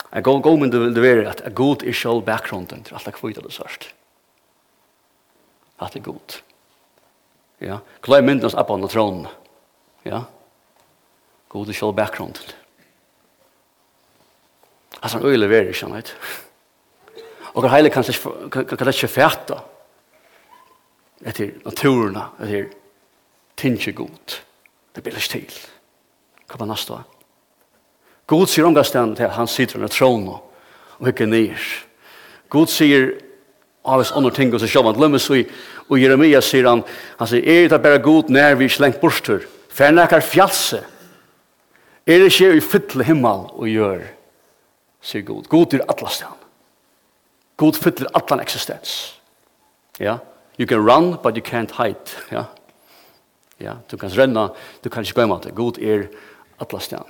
Jeg 0.08 0.24
går 0.24 0.40
gå 0.40 0.56
med 0.56 0.72
det 0.72 1.02
være 1.02 1.28
at 1.28 1.42
god 1.54 1.82
er 1.84 1.92
selv 1.92 2.24
bakgrunden 2.24 2.84
til 2.84 2.94
alt 2.96 3.04
det 3.04 3.14
kvitt 3.16 3.40
det 3.44 3.52
størst. 3.52 3.90
At 5.80 5.92
det 5.92 6.00
er 6.00 6.04
god. 6.04 6.38
Ja. 7.60 7.78
Klai 8.02 8.22
myndens 8.22 8.54
appan 8.54 8.84
og 8.86 8.90
tronen. 8.90 9.26
Ja. 10.04 10.22
God 11.48 11.72
sjálv 11.74 11.94
bakgrund. 11.96 12.38
Altså 15.02 15.18
han 15.18 15.26
øyler 15.26 15.48
veri, 15.48 15.72
kjenner 15.72 15.96
jeg. 15.96 16.04
Og 17.54 17.62
det 17.62 17.70
heilig 17.70 17.92
kan 17.92 18.04
det 18.04 18.94
ikke 18.94 19.08
fæta 19.08 19.62
etter 21.26 21.50
naturen, 21.64 22.18
etter 22.42 22.68
tinge 23.56 23.92
god. 23.92 24.38
Det 24.94 25.02
blir 25.02 25.16
ikke 25.16 25.32
til. 25.38 25.58
Hva 26.46 26.58
var 26.58 26.70
næsta? 26.70 27.02
God 28.26 28.46
sier 28.46 28.66
omgastan 28.66 29.16
til 29.16 29.30
han 29.32 29.48
sitter 29.48 29.76
under 29.80 29.88
tronen 29.88 30.28
og 30.98 31.06
hikker 31.06 31.26
nir. 31.26 31.58
God 32.48 32.68
sier 32.68 33.12
av 33.84 34.02
oss 34.02 34.12
andre 34.12 34.30
ting 34.34 34.52
og 34.54 34.60
så 34.60 34.68
sjåman. 34.68 34.98
Lemmes 35.00 35.30
og 35.30 36.00
Jeremia 36.00 36.40
sier 36.44 36.68
han, 36.68 36.82
han 37.18 37.28
sier, 37.28 37.44
er 37.44 37.68
det 37.68 37.82
bare 37.82 38.02
god 38.04 38.28
nær 38.30 38.58
vi 38.60 38.68
slengt 38.68 39.00
bortur? 39.00 39.40
borster? 39.40 39.57
fer 39.78 39.94
nekar 39.94 40.24
fjallse, 40.26 40.82
er 42.08 42.24
ikke 42.26 42.54
i 42.56 42.64
fytle 42.64 43.04
himmel 43.06 43.46
og 43.52 43.68
gjør, 43.70 44.02
sier 45.04 45.24
God. 45.28 45.46
God 45.52 45.76
er 45.76 45.84
atlastan. 45.92 46.34
God 47.58 47.78
fyller 47.78 48.10
atlan 48.16 48.42
eksistens. 48.42 49.20
Ja, 50.00 50.18
you 50.58 50.66
can 50.66 50.82
run, 50.82 51.16
but 51.22 51.36
you 51.36 51.42
can't 51.42 51.74
hide. 51.78 52.14
Ja, 52.30 52.44
ja 53.58 53.76
du 53.90 53.96
kan 53.96 54.10
renna, 54.14 54.48
du 54.82 54.88
kan 54.90 55.02
ikke 55.06 55.20
gøyma 55.20 55.40
det. 55.42 55.54
God 55.54 55.78
er 55.78 56.08
atlastan, 56.62 57.06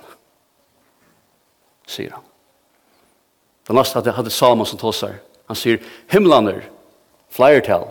sier 1.87 2.17
han. 2.17 2.25
Den 3.69 3.77
neste 3.77 3.99
hadde, 3.99 4.15
hadde 4.17 4.33
Salman 4.33 4.65
som 4.65 4.81
tåsar. 4.81 5.19
Han 5.49 5.57
sier, 5.57 5.81
himlaner, 6.09 6.63
flyertel, 7.33 7.85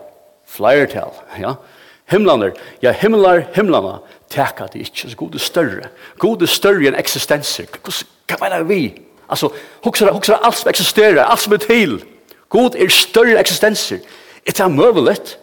flyertel, 0.46 1.14
ja, 1.38 1.54
Himlaner, 2.08 2.54
ja 2.82 2.92
himlar, 2.92 3.42
himlana, 3.54 3.98
teka 4.32 4.66
det 4.72 4.86
ikkje, 4.86 5.10
så 5.10 5.16
god 5.16 5.34
er 5.34 5.38
større. 5.38 5.88
God 6.18 6.42
er 6.42 6.48
større 6.48 6.88
enn 6.88 6.96
eksistenser. 6.96 7.68
Hva 7.84 8.38
mener 8.40 8.64
vi? 8.68 8.82
Altså, 9.28 9.50
hokser 9.84 10.08
det 10.08 10.38
alt 10.40 10.56
som 10.56 10.70
eksisterer, 10.70 11.24
alt 11.24 11.40
som 11.40 11.52
er 11.52 11.60
til. 11.64 11.98
God 12.48 12.76
er 12.76 12.88
større 12.88 13.34
enn 13.34 13.42
eksistenser. 13.42 14.00
Er 14.46 14.56
det 14.56 14.70
møvelet? 14.72 15.36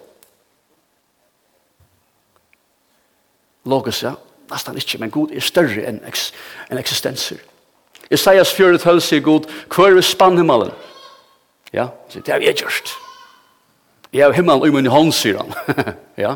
Logos, 3.66 4.04
ja, 4.04 4.16
nesten 4.52 4.78
ikkje, 4.78 5.00
men 5.02 5.14
god 5.14 5.34
er 5.34 5.42
større 5.42 5.86
enn 5.90 6.02
eks, 6.10 6.32
en 6.70 6.82
eksistenser. 6.82 7.42
Isaias 8.14 8.54
4, 8.54 8.78
12 8.78 9.02
sier 9.02 9.22
god, 9.26 9.46
hver 9.74 9.98
er 9.98 10.06
spannhimmelen? 10.06 10.74
Ja, 11.74 11.88
det 12.14 12.30
er 12.30 12.42
vi 12.42 12.52
gjørst. 12.54 12.94
Jeg 14.14 14.26
har 14.26 14.34
himmelen 14.34 14.70
i 14.70 14.76
min 14.76 14.90
hånd, 14.90 15.12
sier 15.14 15.42
han. 15.42 15.78
ja, 16.26 16.36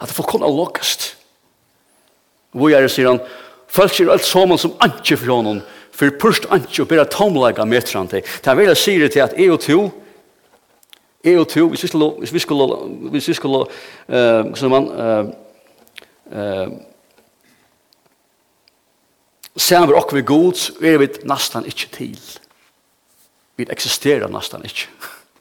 at 0.00 0.08
det 0.08 0.16
får 0.16 0.30
kunne 0.30 0.50
lukkast. 0.56 1.16
Hvor 2.54 2.70
er 2.70 2.86
det, 2.86 2.92
sier 2.92 3.10
han, 3.10 3.20
folk 3.68 3.94
sier 3.94 4.10
alt 4.12 4.26
sammen 4.26 4.58
som 4.60 4.76
antje 4.84 5.18
fra 5.20 5.38
honom, 5.40 5.60
for 5.92 6.14
først 6.22 6.46
antje 6.54 6.84
og 6.84 6.90
bare 6.90 7.08
tomlega 7.10 7.66
meter 7.66 7.98
han 7.98 8.10
til. 8.10 8.22
Det 8.22 8.50
er 8.50 8.58
vel 8.58 8.70
jeg 8.70 8.82
sier 8.82 9.08
til 9.12 9.24
at 9.24 9.34
jeg 9.38 9.50
og 9.52 9.60
to, 9.60 9.80
jeg 11.24 11.40
og 11.40 11.48
to, 11.50 11.66
hvis 11.68 11.82
vi 11.82 11.90
skulle, 11.90 12.10
hvis 12.22 12.32
vi 12.32 12.44
skulle, 12.44 12.68
hvis 13.10 13.28
vi 13.28 13.34
skulle, 13.34 13.64
uh, 14.08 14.54
som 14.54 14.70
man, 14.70 14.92
uh, 14.94 15.32
uh, 16.32 16.78
Sæmmer 19.58 19.96
okkur 19.98 20.20
vi 20.20 20.22
gods, 20.22 20.68
er 20.78 21.00
vi 21.02 21.08
nastan 21.26 21.66
ikkje 21.66 21.88
til. 21.90 22.18
Vi 23.58 23.66
eksisterer 23.66 24.30
nesten 24.30 24.62
ikke. 24.62 24.86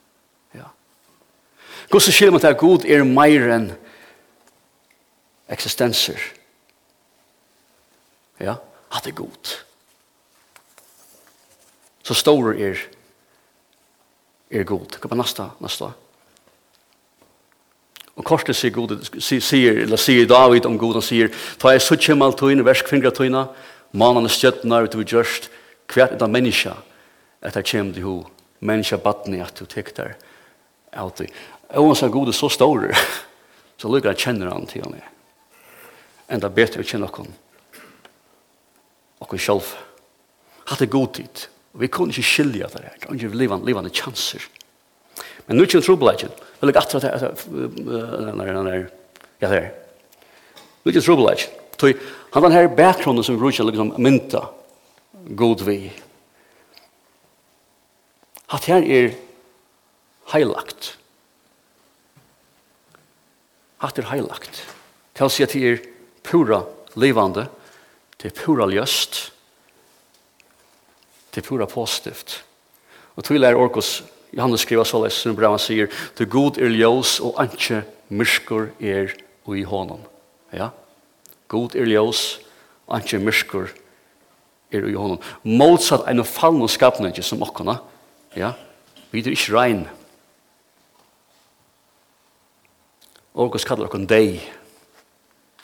ja. 0.58 0.72
Guds 1.92 2.10
man 2.32 2.40
til 2.40 2.48
at 2.48 2.58
god 2.58 2.86
er 2.86 3.04
mer 3.06 3.46
enn 3.54 3.68
eksistenser. 5.50 6.20
Ja, 8.40 8.60
at 8.94 9.04
det 9.04 9.14
er 9.14 9.22
godt. 9.24 9.66
Så 12.04 12.14
store 12.14 12.56
er 12.60 12.86
er 14.52 14.64
god. 14.64 14.98
Hva 15.02 15.12
er 15.12 15.20
neste? 15.20 15.46
neste? 15.64 15.90
Og 18.18 18.26
kortet 18.26 18.58
sier, 18.58 18.74
god, 18.74 18.96
sier, 19.22 19.84
eller 19.84 20.00
sier 20.02 20.26
David 20.30 20.66
om 20.66 20.78
god, 20.80 20.98
han 20.98 21.06
sier, 21.06 21.30
ta 21.62 21.74
jeg 21.76 21.84
så 21.86 21.98
kjem 22.00 22.24
alt 22.26 22.40
tøyne, 22.40 22.66
versk 22.66 22.90
fingre 22.90 23.12
tøyne, 23.14 23.44
mannen 23.94 24.26
og 24.26 24.34
stjøttene 24.34 24.80
er 24.80 24.88
utover 24.88 25.06
gjørst, 25.06 25.52
hvert 25.94 26.16
et 26.16 26.24
menneske, 26.26 26.74
menneska, 26.74 26.74
etter 27.46 27.68
kjem 27.68 27.92
til 27.94 28.08
ho, 28.08 28.16
menneske 28.66 28.98
battene 29.04 29.44
at 29.46 29.60
du 29.60 29.70
tek 29.70 29.94
der, 30.00 30.16
alltid. 30.98 31.30
Og 31.76 31.92
han 31.92 32.00
sier 32.00 32.16
god 32.16 32.32
er 32.34 32.40
så 32.40 32.50
stor, 32.50 32.88
så 33.84 33.94
lykker 33.94 34.16
jeg 34.16 34.24
kjenner 34.26 34.50
han 34.56 34.66
til 34.72 34.88
han 34.88 34.98
er 34.98 35.14
enda 36.28 36.48
det 36.48 36.56
betre 36.56 36.82
vi 36.82 36.88
kjenner 36.88 37.10
okken. 37.10 37.30
Okken 39.24 39.42
sjálf. 39.42 39.74
Hatt 40.68 40.84
er 40.84 40.92
god 40.92 41.14
tid. 41.18 41.48
Og 41.74 41.84
vi 41.84 41.90
kunne 41.92 42.14
ikke 42.14 42.28
skilja 42.28 42.70
det 42.74 42.84
her. 42.84 42.98
Og 43.08 43.16
ikke 43.16 43.38
livande, 43.38 43.68
livande 43.68 43.94
chanser. 43.94 44.44
Men 45.48 45.58
nu 45.58 45.66
kjenner 45.66 45.86
trobladjen. 45.86 46.34
Vil 46.60 46.74
jeg 46.74 46.82
atra 46.82 47.02
det 47.04 47.12
her. 47.14 48.88
Ja, 49.42 49.48
det 49.48 49.54
her. 49.54 49.70
Nu 50.84 50.92
kjenner 50.92 51.08
trobladjen. 51.08 51.64
Tøy, 51.78 51.94
han 52.34 52.44
den 52.44 52.56
her 52.56 52.68
bakgrunnen 52.74 53.24
som 53.24 53.36
vi 53.36 53.42
bruker 53.44 53.68
liksom 53.68 53.94
mynta 54.02 54.48
god 55.38 55.62
vi. 55.68 55.92
Hatt 58.50 58.66
her 58.66 58.82
er 58.82 59.12
heilagt. 60.34 60.96
Hatt 63.84 64.00
er 64.02 64.10
heilagt. 64.10 64.58
Heilagt. 64.58 64.66
Til 65.18 65.26
å 65.26 65.34
si 65.34 65.42
at 65.42 65.54
det 65.56 65.64
er 65.66 65.80
pura 66.28 66.62
livande, 67.00 67.48
det 68.18 68.32
er 68.32 68.36
pura 68.36 68.68
ljøst, 68.70 69.32
det 71.32 71.44
er 71.44 71.48
pura 71.48 71.68
positivt. 71.70 72.44
Og 73.16 73.24
til 73.26 73.44
er 73.44 73.58
Orkos, 73.58 74.04
Johannes 74.34 74.62
skriver 74.62 74.84
så 74.84 75.00
leis, 75.02 75.16
som 75.22 75.36
Brahma 75.36 75.58
sier, 75.62 75.88
«Du 76.18 76.26
god 76.26 76.60
er 76.62 76.74
ljøs, 76.74 77.20
og 77.24 77.40
anke 77.42 77.84
myrskur 78.10 78.70
er 78.80 79.14
ui 79.48 79.64
honom». 79.64 80.04
Ja? 80.54 80.70
God 81.48 81.76
er 81.76 81.88
ljøs, 81.88 82.40
og 82.88 83.00
anke 83.00 83.20
myrskur 83.24 83.72
er 84.72 84.84
ui 84.84 84.94
honom. 84.94 85.22
Motsatt 85.44 86.06
en 86.10 86.26
fallen 86.26 86.66
og 86.66 86.72
skapnøyde 86.74 87.24
som 87.24 87.42
okkona, 87.46 87.80
ja? 88.36 88.54
Vi 89.12 89.24
er 89.24 89.32
ikke 89.32 89.56
rein. 89.56 89.86
Orkos 93.38 93.66
kallar 93.66 93.88
okkon 93.88 94.10
deg, 94.10 94.42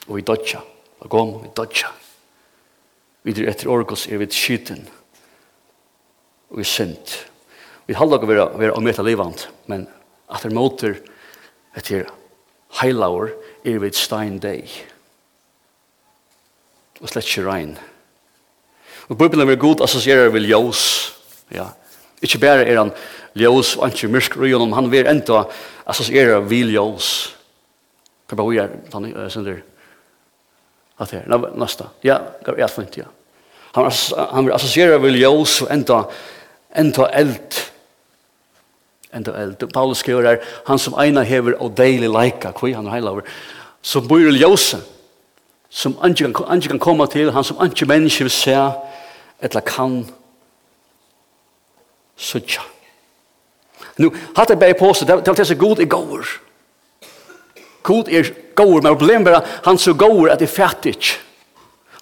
og 0.07 0.17
vi 0.17 0.25
dodja. 0.25 0.61
Og 1.03 1.09
gom 1.09 1.33
vi 1.41 1.49
i 1.49 1.83
Vi 3.23 3.31
Videre 3.31 3.51
etter 3.51 3.69
orkos 3.69 4.07
er 4.07 4.17
vi 4.17 4.27
skyten 4.31 4.87
og 6.51 6.59
i 6.59 6.63
synd. 6.63 7.23
Vi 7.87 7.93
halda 7.93 8.15
ikke 8.15 8.27
være, 8.27 8.59
være 8.59 8.73
om 8.73 8.87
etter 8.87 9.03
livand, 9.03 9.47
men 9.67 9.87
at 10.29 10.43
det 10.43 10.53
måter 10.53 10.95
etter 11.75 12.09
heilaur 12.81 13.31
er 13.65 13.79
vi 13.79 13.91
stein 13.91 14.39
deg. 14.39 14.69
Og 17.01 17.09
slett 17.09 17.27
ikke 17.27 17.47
regn. 17.47 17.77
Og 19.09 19.17
Bibelen 19.17 19.49
er 19.49 19.59
god 19.59 19.81
assosierer 19.83 20.29
vi 20.29 20.45
ljós. 20.45 21.13
Ja. 21.51 21.71
Ikke 22.21 22.39
bare 22.39 22.67
er 22.67 22.79
han 22.79 22.93
ljós 23.35 23.75
og 23.77 23.91
ikke 23.91 24.11
myrsk 24.13 24.37
røyen, 24.37 24.73
han 24.73 24.91
vil 24.91 25.07
enda 25.07 25.43
assosierer 25.85 26.43
vi 26.47 26.63
ljós. 26.75 27.33
Kan 28.29 28.39
bare 28.39 28.55
gjøre, 28.55 29.29
sånn 29.33 29.47
der, 29.47 29.63
Att 30.97 31.09
det 31.09 31.17
är 31.17 31.55
nästa. 31.55 31.85
Ja, 32.01 32.21
jag 32.45 32.55
vet 32.55 32.77
inte 32.77 32.99
ja. 32.99 33.05
Han 33.71 33.91
han 34.31 34.45
vil 34.45 34.53
associera 34.53 34.97
vill 34.97 35.21
jag 35.21 35.33
og 35.33 35.47
enda, 35.69 36.05
enda 36.75 37.09
eld. 37.09 37.55
Enda 39.11 39.37
eld. 39.37 39.73
Paulus 39.73 39.97
skriver 39.97 40.23
her, 40.23 40.37
han 40.65 40.79
som 40.79 40.93
eina 40.93 41.23
hever 41.23 41.55
og 41.61 41.77
deilig 41.77 42.09
leika, 42.09 42.51
kvi 42.51 42.73
han 42.73 42.87
heilaver. 42.87 43.21
Så 43.81 44.01
blir 44.01 44.31
det 44.31 44.39
ljus 44.39 44.75
som 45.69 45.97
anke 46.01 46.29
kan 46.33 46.45
anke 46.47 46.67
kan 46.67 46.79
komme 46.79 47.07
til, 47.07 47.31
han 47.31 47.43
som 47.43 47.57
anke 47.57 47.85
människa 47.85 48.23
vil 48.23 48.31
se 48.31 48.57
etla 49.41 49.61
kan 49.61 50.05
sutja. 52.17 52.61
Nu, 53.97 54.11
hatt 54.35 54.49
er 54.49 54.55
bare 54.55 54.73
på 54.77 54.93
seg, 54.93 55.07
det 55.07 55.17
var 55.27 55.35
til 55.35 55.45
seg 55.45 55.57
god 55.57 55.79
i 55.81 55.85
går. 55.89 56.29
God 57.83 58.07
er 58.07 58.31
gåur, 58.55 58.81
men 58.81 58.97
problemet 58.97 59.27
er 59.27 59.41
at 59.41 59.61
han 59.65 59.77
så 59.77 59.93
gåur 59.93 60.31
at 60.31 60.39
det 60.39 60.49
er 60.49 60.55
fattig. 60.55 60.95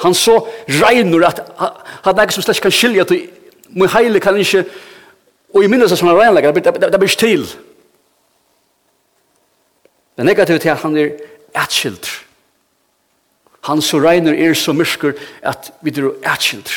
Han 0.02 0.14
så 0.14 0.40
regner 0.68 1.28
at 1.28 1.42
han 2.06 2.18
er 2.18 2.26
ikke 2.26 2.38
som 2.40 2.46
slett 2.46 2.62
kan 2.62 2.74
skilja 2.74 3.06
til 3.10 3.28
min 3.72 3.90
heile 3.90 4.20
kan 4.20 4.38
ikke 4.38 4.66
og 5.54 5.64
i 5.64 5.68
minnes 5.68 5.92
som 5.92 6.08
han 6.08 6.18
regnlegger, 6.18 6.52
det 6.52 7.00
blir 7.00 7.10
ikke 7.10 7.20
til. 7.20 7.44
Det 10.18 10.26
negative 10.26 10.60
til 10.60 10.70
at 10.70 10.84
han 10.84 10.98
er 10.98 11.10
atskild. 11.56 12.08
Han 13.68 13.82
så 13.82 14.00
regner 14.00 14.34
er 14.34 14.54
så 14.54 14.74
myrskur 14.74 15.14
at 15.44 15.74
vi 15.82 15.92
er 15.92 16.12
atskild. 16.24 16.70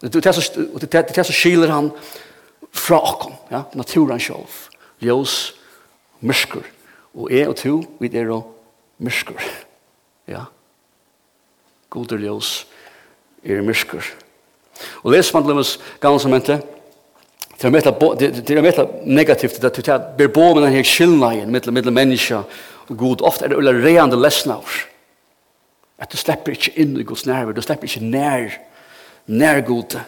Det 0.00 0.26
er 0.26 1.22
så 1.22 1.32
skiler 1.32 1.70
han 1.70 1.92
fra 2.72 3.00
okken, 3.12 3.34
ja? 3.50 3.62
naturen 3.74 4.20
sjálf, 4.20 4.68
ljós, 5.02 5.54
myrskur. 6.20 6.64
Og 7.14 7.30
jeg 7.32 7.48
og 7.48 7.56
to, 7.56 7.76
vi 8.00 8.10
er 8.18 8.30
og 8.30 8.56
myrskur. 8.98 9.40
Ja. 10.28 10.44
God 11.90 12.12
er 12.12 12.22
ljøs, 12.22 12.66
er 13.44 13.62
myrskur. 13.62 14.04
Og 15.02 15.12
leser 15.12 15.36
man 15.36 15.44
til 15.46 15.54
hans 15.58 15.78
gamle 16.00 16.20
semente, 16.20 16.60
det 17.60 17.68
er 17.68 17.80
det 18.40 18.56
er 18.56 18.62
mye 18.62 18.86
negativt 19.04 19.60
det 19.60 19.88
at 19.88 20.16
ber 20.16 20.30
bo 20.32 20.54
med 20.54 20.62
denne 20.62 20.76
her 20.76 20.86
skillnaden 20.86 21.50
mellom 21.52 21.74
mellom 21.74 21.94
mennesker 21.94 22.46
og 22.88 22.96
god 22.96 23.22
ofte 23.22 23.44
er 23.44 23.52
det 23.52 23.58
ulla 23.58 23.72
reande 23.72 24.16
av 24.16 24.64
At 25.98 26.12
du 26.12 26.16
slipper 26.16 26.52
ikke 26.52 26.72
inn 26.80 26.96
i 26.96 27.04
Guds 27.04 27.26
nærvær, 27.26 27.52
du 27.52 27.60
slipper 27.60 27.84
ikke 27.84 28.00
nær, 28.00 28.56
nær 29.26 29.60
god. 29.60 30.00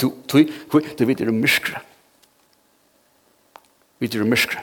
Du, 0.00 0.12
du, 0.32 0.42
du, 0.72 0.80
du 0.98 1.04
vet 1.06 1.18
det 1.18 1.28
er 1.28 1.32
myskre. 1.32 1.80
Vi 3.98 4.10
er 4.12 4.24
myskre. 4.24 4.58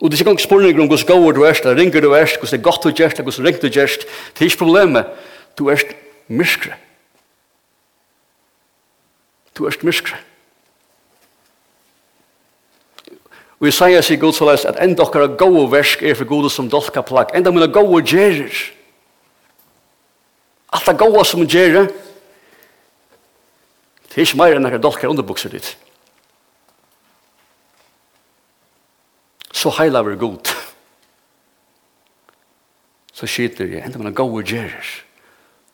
Og 0.00 0.10
det 0.10 0.16
er 0.16 0.22
ikke 0.22 0.30
gang 0.30 0.40
spurning 0.40 0.80
om 0.80 0.88
hvordan 0.88 1.06
går 1.06 1.32
du 1.32 1.44
erst, 1.44 1.66
ringer 1.66 2.00
du 2.00 2.14
erst, 2.14 2.38
hvordan 2.38 2.58
er 2.58 2.62
godt 2.62 2.84
du 2.84 2.90
gjerst, 2.90 3.22
hvordan 3.22 3.46
ringer 3.46 3.60
du 3.60 3.68
gjerst. 3.68 4.06
Det 4.34 4.40
er 4.40 4.50
ikke 4.50 4.64
problemet. 4.64 5.06
Du 5.58 5.70
erst 5.70 5.86
myskre. 6.28 6.74
Du 9.58 9.66
erst 9.66 9.84
myskre. 9.84 10.16
Og 13.64 13.70
jeg 13.70 13.76
sier 13.78 14.02
seg 14.04 14.20
god 14.20 14.34
så 14.36 14.44
leis 14.44 14.66
at 14.68 14.80
enda 14.82 15.06
okkara 15.06 15.30
gode 15.40 15.70
versk 15.72 16.02
er 16.04 16.16
for 16.18 16.28
gode 16.28 16.50
som 16.52 16.66
dolka 16.68 17.00
plagg. 17.00 17.30
Enda 17.32 17.52
mine 17.54 17.70
gode 17.72 18.02
gjerer. 18.04 18.50
Alt 20.74 20.90
det 20.90 20.98
gode 21.00 21.22
som 21.24 21.46
gjerer. 21.46 21.86
Det 24.10 24.18
er 24.18 24.26
ikke 24.26 24.40
mer 24.42 24.58
enn 24.58 24.68
akkar 24.68 24.82
dolka 24.82 25.08
underbukser 25.08 25.54
ditt. 25.54 25.70
så 29.64 29.72
heila 29.78 30.02
vi 30.04 30.18
god. 30.20 30.50
Så 33.14 33.28
skiter 33.30 33.70
jeg, 33.70 33.80
enda 33.86 34.00
man 34.00 34.10
er 34.10 34.18
gode 34.18 34.42
gjerer, 34.44 34.90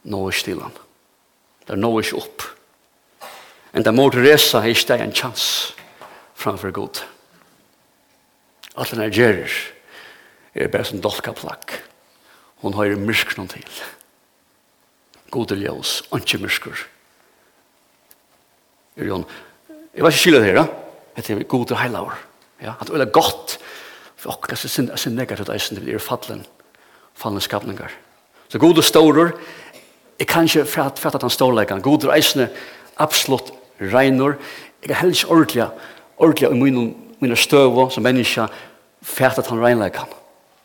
nå 0.07 0.21
er 0.29 0.37
stilan. 0.37 0.77
Det 1.65 1.75
er 1.75 1.81
nå 1.81 1.91
er 1.97 2.07
ikke 2.07 2.21
opp. 2.21 2.45
Enda 3.75 3.95
mor 3.95 4.13
Teresa 4.15 4.61
er 4.61 4.75
ikke 4.75 4.93
det 4.93 5.01
en 5.07 5.17
chans 5.17 5.47
framfor 6.39 6.75
god. 6.75 7.03
Alt 8.79 8.95
den 8.95 9.03
her 9.03 9.15
gjerer 9.15 9.59
er 10.55 10.71
bare 10.71 10.87
som 10.87 11.03
dolka 11.03 11.35
plakk. 11.35 11.81
Hun 12.63 12.77
har 12.79 12.95
myrsk 12.95 13.35
noen 13.39 13.51
til. 13.51 13.67
God 15.35 15.55
er 15.55 15.63
ljøs, 15.65 16.01
ikke 16.15 16.45
myrskur. 16.45 16.87
Er 18.99 19.07
jo, 19.11 19.23
jeg 19.95 20.03
var 20.05 20.13
ikke 20.13 20.23
skyldig 20.27 20.47
her, 20.47 20.61
da. 20.63 20.67
Det 21.17 21.31
er 21.35 21.49
god 21.51 21.73
og 21.73 21.81
heilaver. 21.81 22.27
Ja, 22.61 22.77
at 22.81 22.91
det 22.91 23.01
er 23.01 23.13
godt 23.13 23.59
for 24.21 24.35
okkar 24.35 24.59
som 24.61 24.69
synd, 24.69 24.91
synd 25.01 25.17
negativt 25.17 25.49
eisen 25.53 25.79
til 25.79 25.89
er 25.95 26.03
fallen, 26.03 26.45
fallen 27.17 27.41
skapninger. 27.41 27.89
Så 28.49 28.59
god 28.59 28.79
og 28.79 28.85
stårer, 28.85 29.33
jeg 30.19 30.29
kan 30.29 30.45
ikke 30.45 30.67
fatte 30.69 31.09
at 31.15 31.23
han 31.23 31.33
stårleggene. 31.33 31.83
God 31.83 32.05
og 32.05 32.17
eisen 32.17 32.45
er 32.45 32.49
absolutt 33.01 33.53
regner. 33.81 34.37
Jeg 34.83 34.91
er 34.91 35.01
heller 35.01 35.15
ikke 35.15 35.31
ordentlig, 35.31 35.69
ordentlig 36.19 36.51
i 36.51 36.61
mine, 36.61 36.95
mine 37.21 37.37
støver 37.37 37.89
som 37.89 38.05
menneske 38.05 38.49
fatte 39.03 39.41
at 39.41 39.49
han 39.49 39.63
regnleggene. 39.63 40.19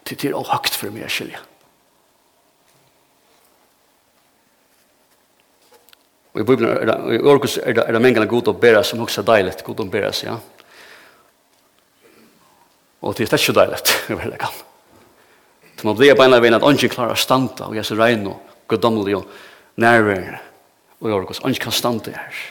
Det 0.09 0.25
er 0.25 0.35
også 0.35 0.51
høyt 0.51 0.75
for 0.75 0.93
meg 0.93 1.07
å 1.07 1.09
skilje. 1.09 1.39
Og 6.35 6.41
i 6.41 6.43
Bibelen 6.43 6.73
er 6.75 6.83
det, 6.83 6.95
er 7.63 7.73
det, 7.73 7.83
er 7.87 7.95
det 7.95 8.01
mengene 8.03 8.27
god 8.27 8.51
å 8.51 8.57
bære 8.59 8.83
som 8.83 8.99
også 8.99 9.23
er 9.23 9.29
deilig, 9.29 9.53
god 9.63 9.85
å 9.85 9.87
bære, 9.87 10.11
ja. 10.25 10.35
Og 13.05 13.13
det 13.13 13.27
er 13.29 13.37
ikke 13.37 13.53
deilig, 13.53 13.81
jeg 14.09 14.17
vil 14.17 14.33
ikke. 14.33 14.49
Så 15.75 15.85
man 15.85 15.97
blir 15.97 16.15
beina 16.17 16.39
veien 16.41 16.57
at 16.57 16.65
ånden 16.65 16.89
klarer 16.89 17.13
å 17.13 17.19
stande, 17.19 17.67
og 17.67 17.75
jeg 17.77 17.85
ser 17.85 17.99
regn 18.01 18.25
og 18.31 18.55
goddommelig 18.71 19.19
og 19.19 19.27
nærvær, 19.77 20.39
og 20.99 21.09
jeg 21.09 21.17
orkos, 21.19 21.41
ånden 21.43 21.61
kan 21.61 21.75
standa 21.75 22.15
her. 22.15 22.43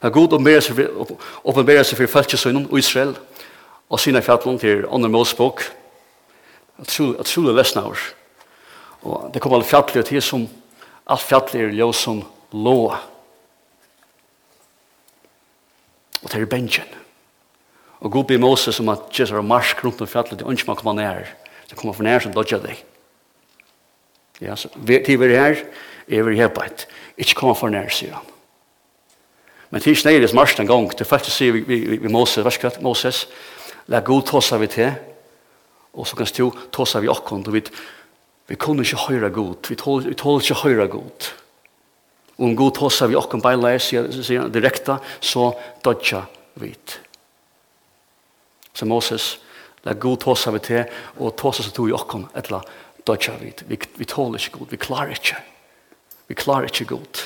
Det 0.00 0.08
er 0.08 0.14
god 0.16 0.34
åpenbærer 0.36 1.84
seg 1.84 1.98
for 1.98 2.12
følgesønnen 2.18 2.68
og 2.68 2.78
Israel, 2.80 3.14
og 3.90 4.00
sine 4.00 4.22
fjallen 4.22 4.58
til 4.60 4.84
ånden 4.88 5.12
målspåk, 5.12 5.64
jeg 6.80 7.26
tror 7.26 7.46
det 7.48 7.56
lesna 7.56 7.84
over. 7.84 8.04
Og 9.02 9.30
det 9.32 9.40
kommer 9.40 9.58
alle 9.58 9.68
fjallet 9.68 10.06
til 10.08 10.22
som, 10.22 10.46
alt 11.06 11.24
fjallet 11.24 11.54
er 11.56 11.74
ljøs 11.76 12.04
som 12.04 12.22
lå. 12.52 12.78
Og 16.20 16.26
det 16.28 16.40
er 16.40 16.48
benjen. 16.48 16.96
Og 18.00 18.10
god 18.10 18.24
be 18.30 18.38
Moses 18.40 18.74
som 18.74 18.88
at 18.88 19.10
Jesus 19.12 19.34
var 19.36 19.44
marsk 19.44 19.84
rundt 19.84 20.00
om 20.00 20.08
fjallet, 20.08 20.38
til 20.38 20.48
ønsker 20.48 20.70
man 20.70 20.76
kommer 20.76 20.96
nær. 20.96 21.28
Det 21.68 21.76
kommer 21.76 21.94
for 21.94 22.06
nær 22.06 22.22
som 22.24 22.32
dodja 22.32 22.58
deg. 22.62 22.80
Ja, 24.40 24.56
så 24.56 24.70
til 24.72 25.20
vi 25.20 25.28
er 25.28 25.36
her, 25.36 25.64
er 26.08 26.22
vi 26.24 26.36
her 26.36 26.48
på 26.48 26.64
et. 26.64 26.86
Ikke 27.20 27.36
kommer 27.42 27.58
for 27.58 27.68
nær, 27.68 27.90
sier 27.92 28.16
han. 28.16 28.30
Men 29.70 29.84
til 29.84 29.96
snedig 29.96 30.26
er 30.26 30.34
marsk 30.34 30.58
en 30.58 30.66
gang, 30.66 30.88
til 30.96 31.06
faktisk 31.06 31.36
sier 31.36 31.52
vi, 31.54 31.60
vi, 31.60 31.98
vi 32.00 32.10
Moses, 32.10 32.44
vers 32.44 32.58
kvart, 32.58 32.80
Moses, 32.82 33.28
la 33.86 34.00
god 34.00 34.24
tåsa 34.26 34.58
vi 34.58 34.66
til, 34.66 34.90
og 35.94 36.08
så 36.08 36.16
kan 36.16 36.26
stå 36.26 36.48
tåsa 36.72 37.02
vi 37.04 37.10
okkon, 37.12 37.44
og 37.46 37.54
vi, 37.54 37.62
vi 38.48 38.58
kunne 38.58 38.82
ikke 38.82 39.04
høyra 39.04 39.28
god, 39.28 39.68
vi 39.68 39.76
tål, 39.78 40.08
vi 40.08 40.16
tål 40.18 40.42
ikke 40.42 40.58
høyra 40.64 40.88
god. 40.90 41.28
Og 42.38 42.48
om 42.48 42.56
god 42.56 42.74
tåsa 42.80 43.06
vi 43.06 43.20
okkon 43.20 43.44
beileis, 43.44 43.92
sier 43.92 44.40
han 44.40 44.50
direkta, 44.50 44.98
så 45.20 45.52
dodja 45.84 46.24
vi 46.58 46.72
til 46.74 47.09
som 48.80 48.90
Moses, 48.90 49.34
la 49.84 49.94
god 49.96 50.20
tåsa 50.24 50.52
vi 50.54 50.62
til, 50.64 50.84
og 51.18 51.36
tåsa 51.38 51.64
som 51.64 51.74
tog 51.76 51.90
i 51.90 51.96
okkon, 51.96 52.28
etla 52.36 52.62
dødja 53.06 53.36
vi, 53.40 53.52
vi, 53.68 53.78
vi 53.96 54.08
tåler 54.08 54.40
ikke 54.40 54.58
god, 54.58 54.72
vi 54.72 54.80
klarer 54.80 55.14
ikke, 55.16 55.38
vi 56.28 56.38
klarer 56.38 56.68
ikke 56.68 56.88
god. 56.94 57.22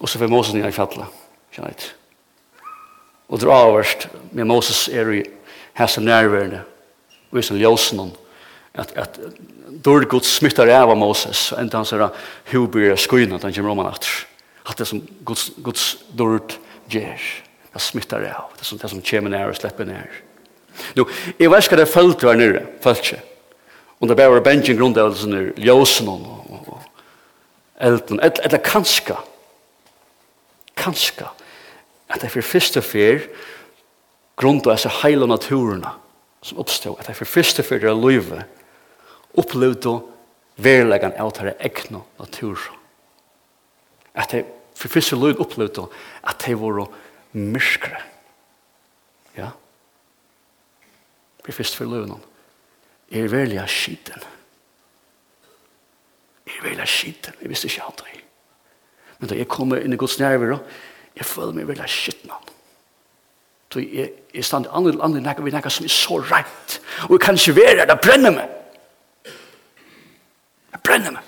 Og 0.00 0.08
så 0.08 0.18
får 0.18 0.32
Moses 0.32 0.56
nye 0.56 0.68
i 0.68 0.74
fjallet, 0.74 1.18
kjenner 1.52 1.74
jeg 1.74 1.90
Og 3.30 3.38
dra 3.38 3.60
avverst, 3.66 4.08
med 4.32 4.48
Moses 4.48 4.88
er 4.88 5.12
i 5.12 5.22
hæsa 5.78 6.00
nærværende, 6.00 6.64
og 7.30 7.38
i 7.38 7.42
sin 7.42 7.60
ljósen 7.60 8.10
at, 8.74 8.92
at 8.96 9.20
dårlig 9.84 10.08
god 10.08 10.26
smittar 10.26 10.68
av 10.68 10.96
Moses, 10.98 11.52
og 11.52 11.60
enda 11.60 11.78
hans 11.78 11.92
er 11.92 12.08
hubbyr 12.50 12.96
skuina, 12.96 13.38
han 13.38 13.54
kommer 13.54 13.70
om 13.70 13.84
han 13.84 13.92
at, 13.92 14.08
at 14.66 14.78
det 14.78 14.88
som 14.88 15.02
Guds, 15.24 15.50
Guds 15.62 15.96
dårlig 16.18 16.58
gjør. 16.90 17.28
Jeg 17.74 17.86
smittar 17.86 18.24
av. 18.34 18.50
Det 18.58 18.66
som, 18.66 18.78
det 18.78 18.90
som 18.90 19.02
kommer 19.02 19.32
nær 19.32 19.52
og 19.52 19.58
slipper 19.58 19.86
nær. 19.86 20.20
Nå, 20.96 21.06
jeg 21.38 21.50
vet 21.50 21.64
ikke 21.64 21.74
hva 21.74 21.80
det 21.80 21.86
er 21.86 21.92
følt 21.92 22.24
var 22.24 22.38
nere, 22.38 22.64
Følt 22.82 23.04
ikke. 23.04 23.22
Og 24.00 24.08
det 24.08 24.16
bare 24.16 24.32
var 24.32 24.44
bensjen 24.46 24.78
grunn 24.78 24.96
av 24.96 25.12
sånne 25.18 25.50
ljøsen 25.60 26.08
og 26.08 26.22
og, 26.50 26.68
og 26.68 26.82
elden. 27.80 28.20
Eller 28.20 28.58
kanska. 28.64 29.16
Kanska. 30.76 31.30
At 32.08 32.20
det 32.20 32.30
er 32.30 32.34
for 32.34 32.52
første 32.52 32.82
fyr 32.82 33.26
grunn 34.40 34.62
av 34.64 34.72
disse 34.74 34.92
heile 35.02 35.28
naturene 35.28 35.92
som 36.42 36.58
oppstod. 36.62 36.98
At 36.98 37.06
det 37.06 37.14
er 37.14 37.20
for 37.20 37.28
første 37.28 37.62
fyr 37.62 37.82
det 37.82 37.90
er 37.90 37.98
løyve 37.98 38.44
opplevd 39.38 39.86
og 39.86 40.08
verleggen 40.60 41.14
av 41.20 41.32
det 41.38 41.54
egna 41.62 42.02
natur. 42.18 42.58
At 44.14 44.32
det 44.32 44.42
er 44.42 44.48
for 44.74 44.88
første 44.88 45.16
løyve 45.16 45.44
opplevd 45.44 45.84
at 45.84 46.46
det 46.46 46.56
var 46.58 46.88
myskre. 47.32 48.00
Ja. 49.36 49.50
Vi 51.46 51.52
fyrst 51.52 51.76
for 51.76 51.84
løvnene. 51.84 52.20
Jeg 53.10 53.26
er 53.26 53.32
veldig 53.32 53.62
skiten. 53.68 54.22
Jeg 56.46 56.58
er 56.58 56.68
veldig 56.68 56.88
skiten. 56.88 57.34
Jeg 57.42 57.50
visste 57.50 57.66
ikke 57.70 57.86
alt 57.86 58.02
det. 58.04 58.20
Men 59.18 59.28
da 59.28 59.36
jeg 59.36 59.48
kommer 59.48 59.82
inn 59.82 59.92
i 59.92 59.98
Guds 60.00 60.18
nerver, 60.18 60.58
jeg 61.16 61.26
føler 61.26 61.56
meg 61.56 61.68
veldig 61.68 61.88
skiten 61.90 62.30
av 62.30 62.46
Så 63.72 63.82
jeg, 63.82 64.12
jeg 64.34 64.44
stand 64.44 64.66
andre 64.72 64.96
andre 65.02 65.20
nækker 65.22 65.44
vi 65.46 65.50
nækker 65.54 65.70
som 65.70 65.84
er 65.86 65.92
så 65.94 66.18
rett. 66.18 66.80
Og 67.06 67.12
jeg 67.16 67.20
kan 67.20 67.38
ikke 67.38 67.56
være 67.56 67.86
det 67.86 67.98
brenner 68.02 68.34
meg. 68.34 68.48
Det 70.72 70.80
brenner 70.82 71.14
meg. 71.14 71.22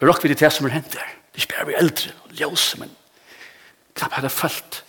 Jeg 0.00 0.08
råkker 0.08 0.28
vi 0.28 0.34
til 0.34 0.50
som 0.50 0.66
er 0.66 0.76
hent 0.76 0.92
der. 0.92 1.10
Det 1.32 1.40
er 1.40 1.44
ikke 1.44 1.56
bare 1.56 1.66
vi 1.66 1.76
eldre 1.80 2.14
ljøse, 2.38 2.80
men 2.80 2.96
Klapp 3.94 4.16
hadde 4.18 4.32
følt 4.32 4.80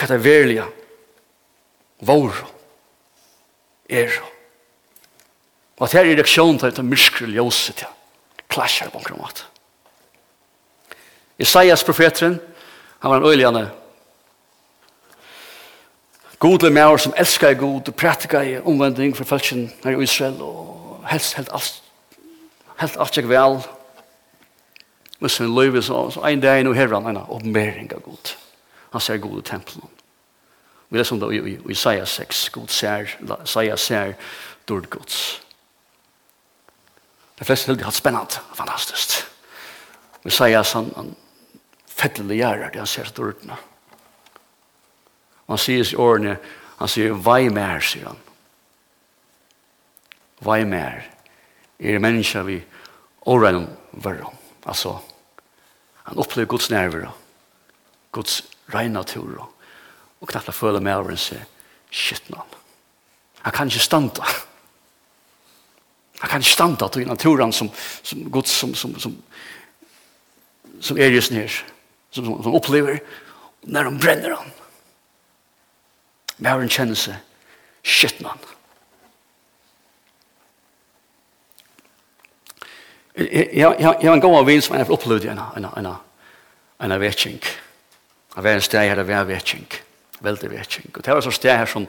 hva 0.00 0.08
det 0.08 0.20
verlige 0.24 0.64
vår 2.08 2.36
er. 3.92 4.14
Og 5.76 5.84
at 5.84 5.96
her 5.96 6.08
er 6.08 6.16
reaksjonen 6.16 6.60
til 6.60 6.72
det 6.76 6.84
myskre 6.84 7.28
ljøset 7.28 7.82
til 7.82 7.96
klasjer 8.50 8.90
på 8.90 8.98
omkring 8.98 9.20
mat. 9.20 9.44
Isaias 11.38 11.84
profeteren, 11.84 12.40
han 13.00 13.10
var 13.10 13.20
en 13.20 13.28
øyligende 13.28 13.70
Gode 16.40 16.70
med 16.70 16.98
som 16.98 17.12
elskar 17.16 17.54
god 17.54 17.88
og 17.88 17.94
pratika 17.94 18.40
i 18.40 18.58
omvending 18.58 19.16
for 19.16 19.24
følelsen 19.24 19.72
her 19.84 19.98
i 19.98 20.02
Israel 20.02 20.38
og 20.42 21.04
helst 21.10 21.34
helt 21.36 21.52
alt 21.52 21.82
helt 22.80 22.96
alt 22.96 23.28
vel 23.28 23.60
med 25.20 25.30
sin 25.30 25.54
liv 25.54 25.82
så, 25.82 26.10
så 26.10 26.20
en 26.26 26.40
dag 26.40 26.64
nå 26.64 26.72
hever 26.72 27.00
han 27.00 27.16
en 27.16 27.22
oppmering 27.22 27.92
av 27.94 28.02
Gud. 28.04 28.34
Han 28.90 29.00
ser 29.00 29.16
Gud 29.16 29.38
i 29.38 29.48
tempelen. 29.48 29.88
Vi 30.88 30.98
leser 30.98 31.14
om 31.14 31.20
det 31.20 31.34
i, 31.36 31.38
i, 31.38 31.54
i 31.54 31.72
Isaiah 31.72 32.06
6. 32.06 32.48
Gud 32.50 32.68
ser, 32.68 33.16
Isaiah 33.44 33.78
ser 33.78 34.14
dord 34.68 34.88
Guds. 34.90 35.42
De 37.38 37.44
fleste 37.44 37.70
heldig 37.70 37.84
har 37.84 37.94
spennende, 37.94 38.40
fantastisk. 38.54 39.20
Isaiah, 40.24 40.64
han, 40.74 40.90
han 40.96 41.14
fettelig 41.86 42.40
gjør 42.40 42.66
det, 42.66 42.80
han 42.80 42.90
ser 42.90 43.12
dordene. 43.16 43.56
Og 45.46 45.54
han 45.56 45.62
sier 45.62 45.84
i 45.84 45.96
årene, 45.96 46.36
han 46.80 46.88
sier, 46.88 47.14
vei 47.16 47.48
mer, 47.52 47.80
sier 47.84 48.10
han. 48.10 48.20
Vei 50.44 50.64
mer, 50.64 51.04
er 51.80 52.00
mennesker 52.00 52.44
vi 52.48 52.58
årene 53.28 53.66
verre. 54.04 54.30
Altså, 54.66 54.98
Han 56.08 56.18
opplever 56.18 56.48
Guds 56.48 56.70
nerver, 56.70 57.10
Guds 58.12 58.42
rein 58.74 58.92
natur, 58.92 59.50
og 60.20 60.28
knappt 60.28 60.54
føler 60.54 60.80
med 60.80 60.94
over 60.94 61.16
seg, 61.16 61.42
shit, 61.90 62.30
man. 62.30 62.58
Han 63.42 63.52
kan 63.52 63.70
ikke 63.70 63.84
standa. 63.84 64.26
Han 66.20 66.28
kan 66.28 66.42
ikke 66.42 66.52
standa 66.52 66.88
til 66.92 67.08
naturen 67.08 67.52
som, 67.52 67.70
som 68.02 68.30
Guds, 68.30 68.52
som, 68.52 68.74
som, 68.74 68.98
som, 69.00 69.16
som 70.80 70.98
er 70.98 71.14
just 71.14 71.32
nere, 71.32 71.48
som, 72.10 72.24
som, 72.24 72.42
som 72.44 72.56
opplever, 72.56 73.00
når 73.62 73.88
han 73.88 74.00
brenner 74.00 74.36
han. 74.36 74.52
Med 76.36 76.52
over 76.52 76.64
en 76.64 76.72
kjennelse 76.72 77.16
shit, 77.84 78.20
man. 78.20 78.38
Jeg 83.14 83.66
har 83.66 84.14
en 84.14 84.22
god 84.22 84.44
vinn 84.46 84.62
som 84.62 84.76
jeg 84.76 84.86
har 84.86 84.94
opplevd 84.94 85.26
i 85.26 85.30
en 86.80 87.00
vetting. 87.00 87.40
Det 87.40 88.44
var 88.44 88.54
en 88.54 88.62
sted 88.62 88.86
her, 88.86 88.96
det 88.96 89.08
var 89.08 89.26
vetting. 89.28 89.66
Veldig 90.20 90.50
vetting. 90.50 90.90
Og 90.94 91.02
det 91.02 91.14
var 91.14 91.26
en 91.26 91.32
sted 91.32 91.56
her 91.56 91.66
som 91.66 91.88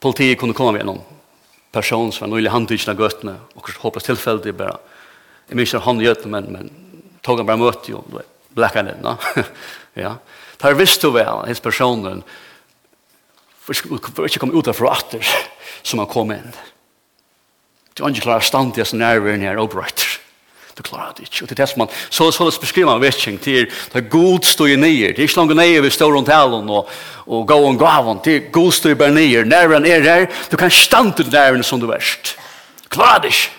politiet 0.00 0.38
kunne 0.38 0.54
komme 0.54 0.78
med 0.78 0.86
noen 0.86 1.02
person 1.74 2.12
som 2.12 2.24
var 2.24 2.32
nøylig 2.32 2.52
handtidsen 2.54 2.94
av 2.94 3.02
gøttene, 3.02 3.36
og 3.54 3.64
kanskje 3.66 3.82
håpløst 3.82 4.10
tilfeldig 4.10 4.54
bare. 4.58 4.78
Jeg 5.50 5.58
minns 5.58 5.74
han 5.86 6.02
gjøttene, 6.02 6.32
men, 6.38 6.52
men 6.54 7.18
tog 7.22 7.38
han 7.38 7.46
bare 7.46 7.60
møte 7.60 7.92
jo, 7.92 8.00
blekka 8.56 8.82
ned, 8.86 9.02
no? 9.02 9.16
ja. 10.04 10.16
Der 10.62 10.78
visste 10.78 11.08
du 11.08 11.14
vel, 11.18 11.30
hans 11.46 11.62
personen, 11.62 12.22
for 13.60 14.26
ikke 14.26 14.42
kom 14.42 14.54
ut 14.54 14.66
derfra 14.66 14.94
atter, 14.96 15.26
som 15.82 16.02
han 16.02 16.10
kom 16.10 16.32
inn. 16.34 16.50
Ja 16.54 16.79
Du 17.96 18.02
har 18.02 18.10
ikke 18.10 18.28
klar 18.28 18.44
stand 18.44 18.74
til 18.74 18.86
sånn 18.86 19.02
nærveren 19.02 19.44
her, 19.44 19.60
oppretter. 19.60 20.18
Du 20.80 20.82
klarar 20.86 21.12
det 21.16 21.26
ikke. 21.26 21.42
Og 21.42 21.48
det 21.50 21.56
er 21.58 21.62
det 21.62 21.68
som 21.68 21.82
man, 21.82 21.90
så, 22.08 22.30
så 22.32 22.46
beskriver 22.60 22.88
man 22.88 23.02
vetting 23.02 23.36
til 23.42 23.66
det 23.66 23.98
er 23.98 24.06
god 24.08 24.46
stod 24.48 24.70
i 24.72 24.78
nye. 24.80 25.10
Det 25.12 25.18
er 25.18 25.28
ikke 25.28 25.36
langt 25.42 25.56
nye 25.58 25.82
vi 25.84 25.90
står 25.92 26.14
rundt 26.14 26.30
helen 26.32 26.70
og, 26.72 26.88
og 27.26 27.42
gå 27.48 27.58
og 27.68 27.78
gaven. 27.78 28.22
Det 28.24 28.36
er 28.36 28.46
god 28.54 28.72
stod 28.72 28.94
i 28.94 28.98
bare 29.02 29.12
nye. 29.12 29.44
Nærveren 29.44 29.86
er 29.86 30.06
her. 30.06 30.26
Du 30.50 30.56
kan 30.56 30.70
stand 30.70 31.12
til 31.18 31.28
nærveren 31.32 31.66
som 31.66 31.82
du 31.82 31.88
verst. 31.90 32.36
Klarar 32.88 33.20
det 33.20 33.34
ikke. 33.34 33.50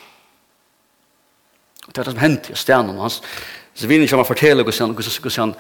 Og 1.88 1.94
det 1.94 2.02
er 2.02 2.10
det 2.10 2.14
som 2.16 2.24
hendte 2.24 2.54
i 2.54 2.58
stenen. 2.58 3.00
Så 3.12 3.88
vi 3.88 4.00
jeg 4.00 4.10
ikke 4.10 4.26
fortelle 4.26 4.64
hvordan 4.64 4.88
han, 4.88 4.96
hvordan 4.96 5.32
han, 5.38 5.56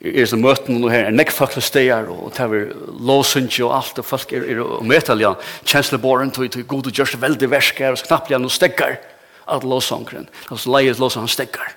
er 0.00 0.28
som 0.28 0.42
møten 0.44 0.76
nå 0.80 0.90
her, 0.92 1.06
er 1.08 1.14
nekk 1.14 1.32
folk 1.32 1.54
steger, 1.64 2.08
og 2.12 2.34
det 2.36 2.44
er 2.44 2.72
låsynge 3.00 3.64
og 3.64 3.72
alt, 3.78 4.00
og 4.02 4.04
folk 4.04 4.32
er, 4.36 4.44
er 4.44 4.60
og 4.60 4.84
møter 4.84 5.16
ja, 5.22 5.32
kjensleboren, 5.64 6.30
tog, 6.30 6.50
tog, 6.52 6.66
god 6.68 6.90
og 6.90 6.98
gjørs 7.00 7.14
det 7.16 7.22
veldig 7.22 7.50
versker, 7.50 7.96
og 7.96 8.04
knapp 8.04 8.28
lian, 8.28 8.44
og 8.44 8.52
stekker, 8.52 8.98
alt 9.46 9.64
låsangren, 9.64 10.28
så 10.50 10.72
leier 10.74 11.00
låsang, 11.00 11.24
han 11.24 11.32
stekker, 11.32 11.72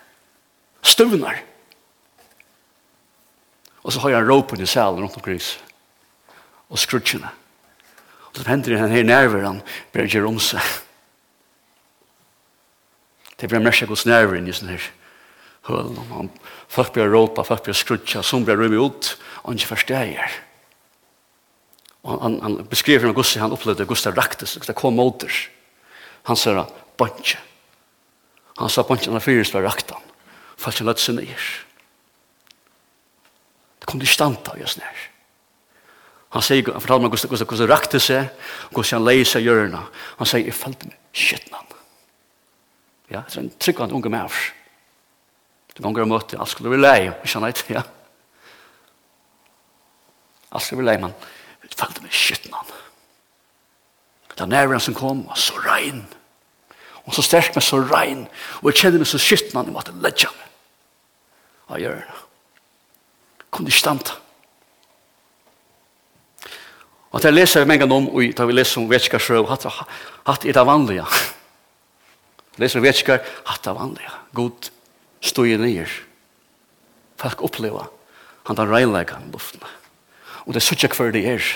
støvner. 0.83 1.39
Og 3.83 3.95
så 3.95 4.03
har 4.03 4.17
jeg 4.17 4.27
råpen 4.27 4.61
i 4.61 4.67
salen 4.67 4.99
rundt 4.99 5.15
omkring, 5.15 5.41
og 6.69 6.77
skrutsjene. 6.81 7.31
Og 8.29 8.37
så 8.37 8.45
hender 8.45 8.77
han 8.77 8.91
her 8.93 9.07
nerver, 9.07 9.47
han 9.47 9.63
blir 9.93 10.27
om 10.27 10.39
seg. 10.43 10.61
Det 13.39 13.47
blir 13.47 13.63
merke 13.63 13.87
hos 13.87 14.03
nerver 14.03 14.35
i 14.35 14.51
sånn 14.53 14.73
her 14.73 14.83
hølen 15.67 15.97
om 15.99 16.13
han. 16.15 16.29
Folk 16.71 16.93
blir 16.95 17.09
råpa, 17.11 17.43
folk 17.47 17.65
blir 17.65 17.77
skrutja, 17.77 18.23
som 18.23 18.45
blir 18.45 18.59
rymmet 18.59 18.79
ut, 18.79 19.11
og 19.43 19.57
ikke 19.57 19.73
forsteier. 19.73 20.37
Og 22.07 22.21
han, 22.23 22.39
han 22.43 22.59
beskriver 22.69 23.09
når 23.09 23.17
Gustav, 23.19 23.43
han 23.43 23.55
opplevde 23.55 23.87
Gustav 23.89 24.15
Raktes, 24.17 24.55
det 24.63 24.77
kom 24.77 24.95
måter. 24.95 25.33
Han 26.29 26.39
sier 26.39 26.61
han, 26.61 26.71
bantje. 26.99 27.39
Han 28.59 28.71
sa 28.71 28.83
bantje, 28.87 29.11
han 29.11 29.19
er 29.19 29.23
fyrt 29.23 29.53
var 29.55 29.67
raktan. 29.67 30.07
Folk 30.59 30.79
er 30.81 30.89
løtt 30.89 31.01
seg 31.03 31.15
nyer. 31.19 31.45
Det 33.79 33.87
kom 33.87 34.01
til 34.01 34.11
stand 34.11 34.51
av 34.51 34.59
just 34.59 34.79
nær. 34.81 35.05
Han 36.35 36.45
sier, 36.45 36.67
han 36.67 36.83
fortalte 36.83 37.05
meg 37.05 37.13
Gustav, 37.15 37.31
Gustav, 37.31 37.49
Gustav 37.49 37.71
rakte 37.71 38.01
seg, 38.03 38.29
Gustav 38.75 38.99
han 38.99 39.07
leie 39.07 39.25
seg 39.27 39.47
hjørna. 39.47 39.85
Han 40.19 40.29
sier, 40.29 40.45
jeg 40.45 40.57
følte 40.57 40.91
meg 40.91 40.99
skjøtnan. 41.15 41.75
Ja, 43.09 43.23
det 43.25 43.33
er 43.33 43.41
en 43.41 43.53
tryggvand 43.57 43.95
unge 43.97 44.11
med 44.13 44.27
oss. 44.27 44.41
Det 45.79 45.85
gonger 45.85 46.01
ganger 46.01 46.11
møte, 46.11 46.35
alt 46.35 46.51
skulle 46.51 46.73
vi 46.73 46.77
lei, 46.81 47.07
ikke 47.07 47.71
ja. 47.71 47.81
Alt 50.51 50.63
skulle 50.65 50.81
vi 50.81 50.87
lei, 50.89 50.97
men 50.99 51.13
jeg 51.63 51.77
følte 51.79 52.01
meg 52.03 52.11
skytten 52.11 52.51
han. 52.51 52.73
Det 54.33 54.41
er 54.43 54.49
nærmere 54.51 54.79
som 54.83 54.97
kom, 54.97 55.21
var 55.23 55.39
så 55.39 55.55
rein. 55.63 56.01
Og 57.05 57.15
så 57.15 57.23
sterk 57.23 57.55
meg 57.55 57.63
så 57.63 57.79
rein, 57.79 58.25
og 58.59 58.67
jeg 58.73 58.81
kjenner 58.81 58.99
meg 58.99 59.07
så 59.07 59.21
skytten 59.23 59.55
han, 59.55 59.69
jeg 59.69 59.75
måtte 59.77 59.93
ledge 60.03 60.27
meg. 60.33 60.49
Hva 61.69 61.79
gjør 61.79 61.95
jeg? 62.01 62.17
Kom 63.47 63.69
ikke 63.71 63.79
standa. 63.79 64.17
Og 67.09 67.21
til 67.21 67.29
jeg 67.31 67.37
leser 67.37 67.63
meg 67.63 67.79
mange 67.79 67.95
om, 68.01 68.09
og 68.11 68.35
da 68.35 68.49
vi 68.49 68.57
leser 68.57 68.81
om 68.81 68.89
vetskarsrøv, 68.91 69.47
hatt 69.47 70.43
er 70.43 70.59
det 70.59 70.65
vanlige. 70.67 71.07
Leser 72.59 72.83
vi 72.83 72.89
vetskar, 72.89 73.23
hatt 73.47 73.71
er 73.71 73.79
vanlige. 73.79 74.11
God 74.35 74.69
stod 75.21 75.47
i 75.47 75.57
nyer. 75.59 75.91
Folk 77.19 77.41
oppleva 77.43 77.89
han 78.49 78.57
tar 78.57 78.65
reileika 78.65 79.19
i 79.21 79.27
luftene. 79.29 79.67
Og 80.47 80.55
det 80.55 80.57
er 80.57 80.65
suttja 80.65 80.89
hver 80.89 81.11
det 81.13 81.21
er. 81.29 81.49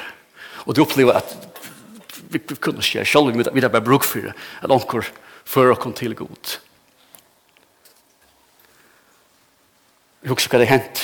Og 0.67 0.75
de 0.75 0.83
oppleva 0.83 1.15
at 1.17 1.31
vi, 2.29 2.37
vi 2.37 2.57
kunne 2.61 2.85
skje 2.85 3.01
selv 3.09 3.31
om 3.31 3.39
vi 3.41 3.63
har 3.63 3.73
bare 3.73 3.81
bruk 3.81 4.05
for 4.05 4.21
det. 4.21 4.35
At 4.61 4.69
onker 4.69 5.09
før 5.41 5.73
og 5.73 5.79
kom 5.81 5.95
til 5.97 6.13
god. 6.13 6.59
Vi 10.21 10.29
husker 10.29 10.53
hva 10.53 10.61
det 10.61 10.69
hent. 10.69 11.01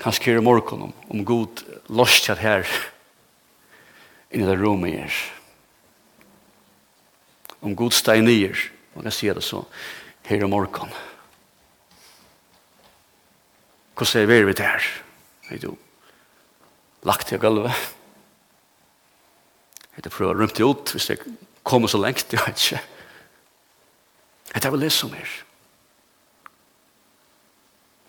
Kanskje 0.00 0.30
her 0.30 0.40
i 0.40 0.46
morgen 0.48 0.88
om, 0.88 0.96
om 1.12 1.28
god 1.28 1.60
lostjat 1.92 2.40
her 2.40 2.64
inni 4.32 4.48
det 4.48 4.56
rommet 4.62 4.96
er. 5.04 5.20
Om 7.60 7.76
god 7.76 7.92
steg 7.92 8.24
nyer. 8.24 8.56
Man 8.96 9.04
kan 9.04 9.12
si 9.12 9.28
det 9.28 9.44
så 9.44 9.66
her 10.24 10.40
i 10.40 10.48
morgen. 10.48 10.88
Her 10.88 11.09
hvordan 14.00 14.30
er 14.30 14.44
vi 14.44 14.52
det 14.52 14.66
her? 14.66 14.84
Vi 15.50 15.58
du 15.58 15.76
lagt 17.02 17.26
til 17.26 17.38
gulvet. 17.38 17.72
Jeg 19.90 19.98
hadde 19.98 20.12
prøvd 20.14 20.30
å 20.30 20.38
rømte 20.38 20.64
ut 20.64 20.92
hvis 20.94 21.08
det 21.10 21.18
kommer 21.64 21.90
så 21.90 22.00
lengt, 22.00 22.32
jeg 22.32 22.40
vet 22.46 22.62
ikke. 22.64 22.80
Jeg 24.50 24.54
hadde 24.54 24.72
vel 24.72 24.84
lese 24.84 25.06
om 25.06 25.12
her. 25.12 25.34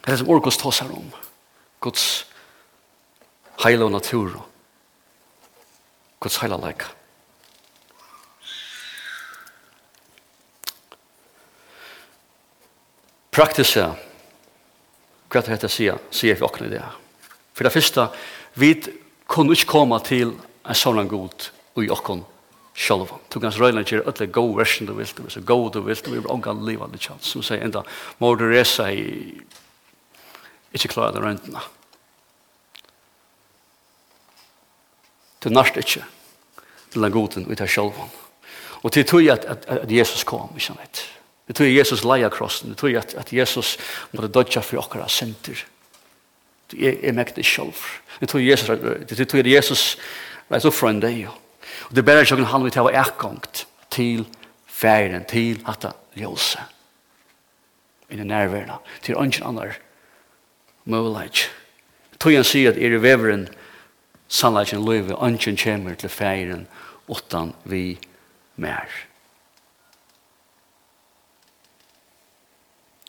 Det 0.01 0.13
er 0.13 0.21
som 0.21 0.31
Orkos 0.31 0.57
tås 0.57 0.79
her 0.79 0.91
om. 0.95 1.11
Guds 1.83 2.05
heil 3.63 3.83
og 3.83 3.91
natur. 3.91 4.39
Guds 6.19 6.39
heil 6.41 6.55
og 6.55 6.63
leik. 6.63 6.87
Praktisk 13.31 14.07
hva 15.31 15.41
det 15.41 15.55
heter 15.55 15.71
sier, 15.71 16.01
sier 16.11 16.35
vi 16.35 16.45
åkne 16.45 16.69
det. 16.71 16.83
For 17.55 17.67
det 17.67 17.73
første, 17.73 18.09
vi 18.59 18.73
kunne 19.31 19.55
ikke 19.55 19.71
komme 19.71 19.99
til 20.03 20.35
en 20.35 20.77
sånn 20.77 21.07
god 21.09 21.49
i 21.79 21.89
åkne 21.91 22.25
sjálva. 22.75 23.19
Du 23.31 23.39
kan 23.43 23.53
røyla 23.55 23.83
gjøre 23.83 24.11
öll 24.11 24.31
go 24.31 24.45
version 24.55 24.87
du 24.87 24.93
vilt, 24.95 25.19
så 25.31 25.43
go 25.43 25.69
du 25.69 25.81
vilt, 25.85 26.07
vi 26.07 26.19
vil 26.19 26.31
ångan 26.31 26.63
liva 26.67 26.87
litt 26.91 27.07
chans. 27.07 27.27
Som 27.27 27.43
sier 27.43 27.63
enda, 27.63 27.83
må 28.19 28.33
du 28.35 28.47
resa 28.49 28.89
i 28.91 29.39
ikke 30.71 30.93
klara 30.93 31.11
det 31.11 31.23
røyndina. 31.23 31.63
Du 35.41 35.49
narst 35.49 35.77
ikke 35.79 36.05
til 36.91 37.01
den 37.03 37.11
goden 37.11 37.47
ut 37.47 37.63
av 37.63 37.71
sjálvan. 37.71 38.11
Og 38.81 38.93
til 38.93 39.05
tog 39.07 39.27
at, 39.29 39.45
at, 39.45 39.65
at 39.83 39.91
Jesus 39.91 40.23
kom, 40.27 40.51
ikke 40.55 40.71
sant? 40.71 41.03
Det 41.51 41.57
tror 41.57 41.67
Jesus 41.67 42.05
leia 42.07 42.29
krossen. 42.31 42.69
Det 42.71 42.77
tror 42.79 42.93
at, 42.95 43.13
at 43.19 43.33
Jesus 43.35 43.73
måtte 44.13 44.29
dodja 44.31 44.61
for 44.63 44.79
okkara 44.79 45.09
synder. 45.11 45.59
Det 46.71 46.79
er, 46.79 47.01
er 47.09 47.17
mektig 47.17 47.43
sjolv. 47.43 47.75
Det 48.21 48.29
tror 48.31 48.39
Jesus, 48.39 48.69
det 49.09 49.27
tror 49.27 49.49
Jesus 49.51 49.81
reis 50.47 50.67
opp 50.69 50.77
fra 50.77 50.93
en 50.93 51.03
deg. 51.03 51.25
Og 51.89 51.97
det 51.97 52.05
bærer 52.07 52.23
sjokken 52.23 52.47
han 52.47 52.63
vil 52.63 52.71
ta 52.71 52.87
ekkongt 52.87 53.65
til 53.91 54.23
færen, 54.63 55.27
til 55.27 55.59
at 55.67 55.89
ljose. 56.15 56.63
I 58.07 58.15
den 58.15 58.31
nærværende. 58.31 58.79
Til 59.03 59.19
ønsken 59.19 59.51
annar 59.51 59.75
mulighet. 60.87 61.49
Tog 62.15 62.31
han 62.31 62.47
sier 62.47 62.71
at 62.71 62.79
er 62.79 62.95
i 62.95 63.03
veveren 63.03 63.49
sannleggen 64.31 64.87
løyve 64.87 65.19
ønsken 65.19 65.59
kommer 65.59 65.99
til 65.99 66.09
færen 66.09 66.67
utan 67.11 67.51
vi 67.67 67.97
mer. 68.55 69.10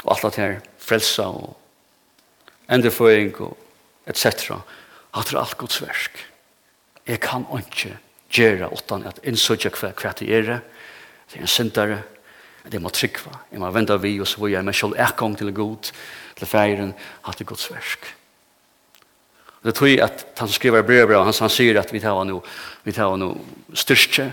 og 0.03 0.15
alt 0.15 0.35
det 0.35 0.43
her 0.43 0.61
frelsa 0.83 1.29
og 1.31 1.57
endreføying 2.73 3.35
og 3.41 3.57
et 4.09 4.19
cetera 4.19 4.61
at 5.13 5.29
det 5.29 5.37
er 5.37 5.43
alt 5.43 5.59
gods 5.61 5.83
versk. 5.83 6.23
Jeg 7.07 7.21
kan 7.21 7.45
ikke 7.59 7.97
gjøre 8.33 8.71
utan 8.73 9.05
at 9.07 9.21
innsøtja 9.29 9.71
hva, 9.75 9.93
hva 9.93 10.15
det 10.19 10.31
er. 10.33 10.49
Det 11.29 11.37
er 11.39 11.45
en 11.45 11.51
syndare. 11.51 12.03
Det 12.63 12.81
må 12.81 12.93
trykva. 12.95 13.35
Jeg 13.51 13.61
må 13.61 13.71
venda 13.75 13.97
vi 14.01 14.15
og 14.23 14.29
så 14.31 14.41
vil 14.41 14.55
jeg 14.55 14.65
med 14.65 14.77
selv 14.79 14.97
ekong 14.97 15.37
til 15.39 15.53
god 15.55 15.93
til 16.39 16.47
feiren 16.47 16.95
at 17.27 17.39
det 17.39 17.45
er 17.45 17.51
gods 17.51 17.69
versk. 17.73 18.07
Det 19.63 19.75
tror 19.75 19.87
jeg 19.87 20.01
at 20.03 20.25
han 20.39 20.49
skriver 20.49 20.83
brev, 20.83 21.13
han, 21.15 21.35
han 21.39 21.51
sier 21.53 21.79
at 21.79 21.93
vi 21.95 22.01
tar 22.03 22.25
nå, 22.27 22.41
vi 22.83 22.95
tar 22.95 23.15
nå 23.19 23.29
styrke, 23.79 24.33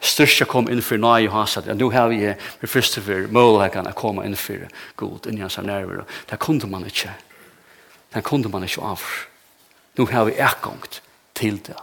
styrke 0.00 0.46
kom 0.46 0.68
inn 0.70 0.82
for 0.84 1.00
nøye 1.00 1.26
og 1.26 1.34
hans 1.34 1.56
at 1.58 1.66
nå 1.74 1.90
har 1.90 2.10
vi 2.12 2.20
vi 2.60 2.70
første 2.70 3.02
for 3.02 3.26
mulighetene 3.34 3.90
å 3.90 3.98
komme 3.98 4.26
inn 4.26 4.36
for 4.38 4.68
god 5.00 5.26
inn 5.26 5.40
i 5.40 5.42
hans 5.42 5.58
nerver 5.58 6.04
det 6.30 6.38
kunde 6.42 6.70
man 6.70 6.86
ikke 6.86 7.14
det 8.14 8.24
kunde 8.24 8.52
man 8.52 8.64
ikke 8.64 8.84
av 8.94 9.04
Nå 9.98 10.04
har 10.12 10.28
vi 10.28 10.36
ekkongt 10.38 11.00
til 11.34 11.56
det 11.66 11.74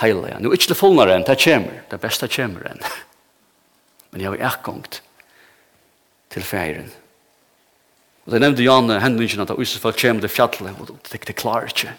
heilige 0.00 0.40
Nå 0.42 0.50
er 0.50 0.58
ikke 0.58 0.72
det 0.72 0.78
fullnere 0.80 1.14
enn 1.14 1.26
det 1.26 1.38
kommer 1.38 1.84
det 1.90 2.00
beste 2.02 2.28
kommer 2.34 2.66
enn. 2.66 2.82
Men 4.10 4.24
jeg 4.24 4.32
har 4.32 4.48
ekkongt 4.50 5.02
til 6.34 6.42
feiren 6.42 6.90
og 8.26 8.34
det 8.34 8.42
nevnte 8.42 8.66
Jan 8.66 8.90
hendingen 9.00 9.40
at 9.46 9.54
Jesus 9.56 9.80
folk 9.80 9.96
kommer 9.96 10.26
til 10.26 10.34
fjallet 10.34 10.82
og 10.82 10.90
det, 10.90 11.22
det 11.30 11.38
klarer 11.38 11.70
ikke 11.70 11.94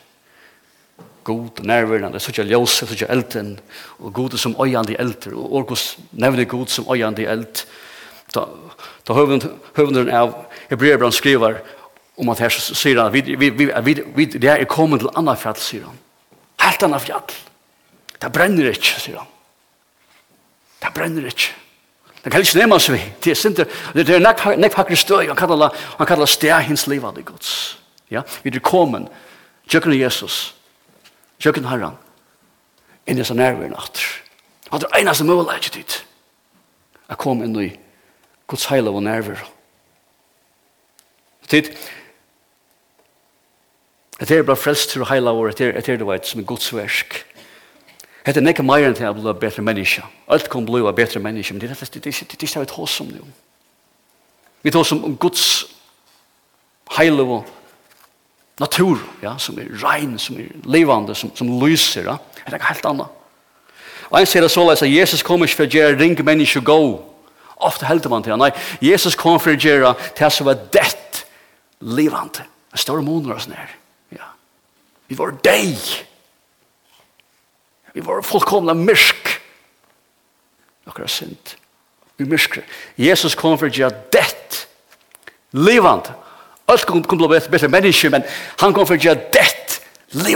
god 1.30 1.62
og 1.62 1.66
nærværende, 1.70 2.20
så 2.20 2.34
ikke 2.34 2.48
ljøse, 2.50 2.88
så 2.88 2.96
ikke 2.98 3.10
elden, 3.14 3.60
og 4.00 4.14
god 4.14 4.38
som 4.38 4.56
øyende 4.64 4.96
elder, 5.00 5.36
og 5.36 5.54
Orkos 5.62 5.98
nevner 6.12 6.46
god 6.50 6.68
som 6.68 6.88
øyende 6.92 7.28
eld. 7.30 7.66
Da, 8.36 8.46
da 9.08 9.14
høvenderen 9.14 10.10
av 10.14 10.34
Hebreerbrann 10.70 11.14
skriver 11.14 11.62
om 12.20 12.30
at 12.30 12.42
her 12.44 12.54
sier 12.54 13.00
han, 13.02 13.14
vi, 13.14 13.22
vi, 13.22 13.50
vi, 13.50 13.70
vi, 13.86 13.96
vi, 14.16 14.26
det 14.26 14.50
er 14.52 14.66
kommet 14.70 15.02
til 15.02 15.10
annet 15.18 15.40
fjall, 15.42 15.58
sier 15.58 15.88
han. 15.88 15.98
Helt 16.62 16.84
annet 16.86 17.06
fjall. 17.06 17.38
Det 18.20 18.32
brenner 18.36 18.70
ikke, 18.74 19.00
sier 19.00 19.22
han. 19.22 19.32
Det 20.84 20.94
brenner 20.96 21.26
ikke. 21.32 21.56
Det 22.24 22.32
kan 22.32 22.44
ikke 22.44 22.60
nema 22.60 22.78
seg 22.84 22.98
vi. 22.98 23.02
Det 23.24 23.32
er 23.32 23.40
sinte, 23.40 23.66
det 23.96 24.10
er 24.12 24.22
nek, 24.22 24.76
hakker 24.76 25.00
støy, 25.00 25.30
han 25.30 25.40
kallar, 25.40 25.76
han 25.98 26.08
kallar 26.08 26.28
steg 26.28 26.68
hins 26.68 26.86
livet 26.92 27.22
i 27.22 27.26
gods. 27.26 27.54
Ja, 28.12 28.26
vi 28.44 28.52
er 28.52 28.60
kommet, 28.66 29.08
tjøkken 29.70 29.96
Jesus, 29.96 30.56
Kjøkken 31.40 31.68
herren. 31.70 31.98
Inn 33.08 33.20
i 33.20 33.26
sin 33.26 33.40
nærvær 33.40 33.72
natt. 33.72 34.02
Han 34.70 34.84
er 34.86 35.00
eneste 35.00 35.26
mulighet 35.26 35.66
ikke 35.66 35.78
dit. 35.80 35.96
Jeg 37.10 37.18
kom 37.18 37.42
inn 37.44 37.56
i 37.58 37.70
Guds 38.50 38.68
heil 38.70 38.88
og 38.88 39.02
nærvær. 39.04 39.42
Tid. 41.50 41.72
Det 44.20 44.32
er 44.36 44.44
bare 44.44 44.60
frelst 44.60 44.92
til 44.92 45.02
å 45.02 45.08
heil 45.10 45.28
og 45.32 45.48
det 45.58 45.72
er 45.72 45.98
det 45.98 46.06
vet 46.06 46.28
som 46.28 46.42
er 46.42 46.46
Guds 46.46 46.74
versk. 46.76 47.22
Det 48.26 48.38
er 48.38 48.52
ikke 48.52 48.66
mer 48.68 48.84
enn 48.86 48.98
til 48.98 49.08
å 49.08 49.16
bli 49.16 49.34
bedre 49.42 49.64
menneske. 49.64 50.04
Alt 50.28 50.50
kan 50.52 50.66
bli 50.68 50.84
bedre 50.84 51.22
menneske, 51.24 51.54
men 51.54 51.62
det 51.62 51.72
er 51.72 52.02
det 52.04 52.44
ikke 52.44 52.60
vi 52.60 52.66
tar 52.68 52.84
oss 52.84 53.00
om 53.02 53.08
nu. 53.08 53.24
Vi 54.62 54.72
tar 54.72 54.84
oss 54.84 54.92
om 54.92 55.16
Guds 55.18 55.46
heile 56.98 57.24
og 57.24 57.48
natur, 58.60 59.00
ja, 59.24 59.38
som 59.38 59.60
er 59.60 59.70
rein, 59.84 60.18
som 60.20 60.38
er 60.40 60.52
levande, 60.68 61.16
som, 61.16 61.32
som 61.36 61.52
lyser, 61.64 62.10
ja. 62.10 62.18
Det 62.46 62.58
er 62.58 62.68
helt 62.70 62.86
annet. 62.86 63.16
Og 64.10 64.20
en 64.20 64.28
sier 64.28 64.42
det 64.42 64.52
så 64.52 64.66
leis 64.66 64.82
at 64.82 64.90
Jesus 64.92 65.24
kommer 65.24 65.48
ikke 65.48 65.62
for 65.62 65.70
å 65.70 65.78
gjøre 65.78 66.00
ring 66.00 66.18
menneske 66.26 66.62
gå. 66.66 66.80
Ofte 67.60 67.86
helder 67.86 68.10
man 68.10 68.24
til 68.26 68.34
han. 68.34 68.42
Nei, 68.42 68.52
Jesus 68.82 69.18
kom 69.20 69.38
for 69.42 69.54
å 69.54 69.60
gjøre 69.60 69.94
til 70.18 70.32
som 70.34 70.48
var 70.50 70.62
dett 70.74 71.24
levande. 71.86 72.46
En 72.74 72.82
stor 72.82 73.02
måneder 73.06 73.36
og 73.36 73.44
sånn 73.44 73.58
her. 73.58 73.74
Ja. 74.16 74.32
Vi 75.10 75.18
var 75.20 75.36
deg. 75.46 75.76
Vi 77.94 78.06
var 78.06 78.24
fullkomna 78.26 78.76
myrk. 78.78 79.36
Akkurat 80.90 81.12
sint. 81.14 81.56
Vi 82.18 82.26
myrkere. 82.28 82.66
Jesus 82.98 83.38
kom 83.38 83.58
for 83.60 83.70
å 83.70 83.74
gjøre 83.74 84.08
dett 84.14 84.64
levande. 85.56 86.16
Alt 86.70 86.86
kom 86.86 87.04
kom 87.04 87.18
blå 87.18 87.28
bättre 87.28 87.68
menneske, 87.68 88.10
men 88.10 88.24
han 88.60 88.74
kom 88.74 88.88
for 88.88 88.96
å 88.96 89.02
gjøre 89.02 89.32
dett 89.34 89.80
det 90.14 90.36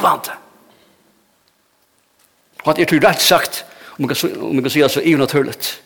Og 2.64 2.70
at 2.72 2.78
jeg 2.78 2.88
tror 2.88 3.04
rett 3.04 3.22
sagt 3.22 3.66
om 3.98 4.10
jeg 4.10 4.18
kan 4.18 4.42
om 4.42 4.56
man 4.56 4.64
kan 4.64 4.72
säga 4.72 4.90
så 4.90 5.02
i 5.02 5.16
naturligt. 5.16 5.82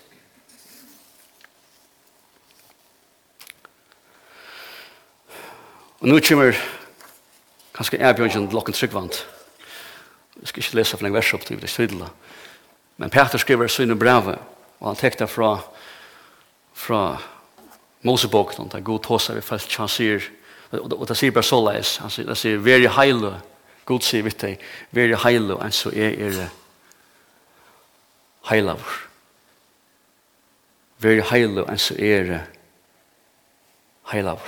Og 5.99 6.07
nå 6.07 6.19
kommer 6.19 6.53
kanskje 7.73 7.99
jeg 7.99 8.15
bjørn 8.15 8.29
til 8.29 8.53
lokken 8.53 8.73
tryggvand. 8.73 9.17
Jeg 10.39 10.47
skal 10.47 10.63
ikke 10.63 10.75
lese 10.75 10.97
for 10.97 11.07
en 11.07 11.13
vers 11.13 11.33
opp 11.33 11.45
til 11.45 11.61
det 11.61 11.69
stridla. 11.69 12.09
Men 12.97 13.09
Peter 13.09 13.37
skriver 13.37 13.67
sina 13.67 13.95
brevet, 13.95 14.37
og 14.79 14.87
han 14.87 14.95
tecknar 14.95 15.27
fra 15.27 15.57
fra 16.77 17.17
Mosebok, 18.07 18.57
Moseboken, 18.57 18.67
där 18.69 18.79
god 18.79 19.01
tåsar 19.01 19.35
vi 19.35 19.41
fast 19.41 19.75
han 19.75 19.89
säger 19.89 20.23
och 20.71 21.07
det 21.07 21.15
säger 21.15 21.31
bara 21.31 21.43
så 21.43 21.71
läs 21.71 21.97
han 21.97 22.09
säger 22.09 22.29
det 22.29 22.35
säger 22.35 22.57
very 22.57 22.87
heil 22.87 23.33
god 23.83 24.03
säger 24.03 24.23
vi 24.23 24.29
dig 24.29 24.59
very 24.89 25.13
heil 25.13 25.51
och 25.51 25.73
så 25.73 25.89
är 25.89 26.21
er 26.21 26.49
heilav 28.43 28.81
very 30.97 31.21
heil 31.21 31.59
och 31.59 31.79
så 31.79 31.93
är 31.93 32.47
heilav 34.03 34.41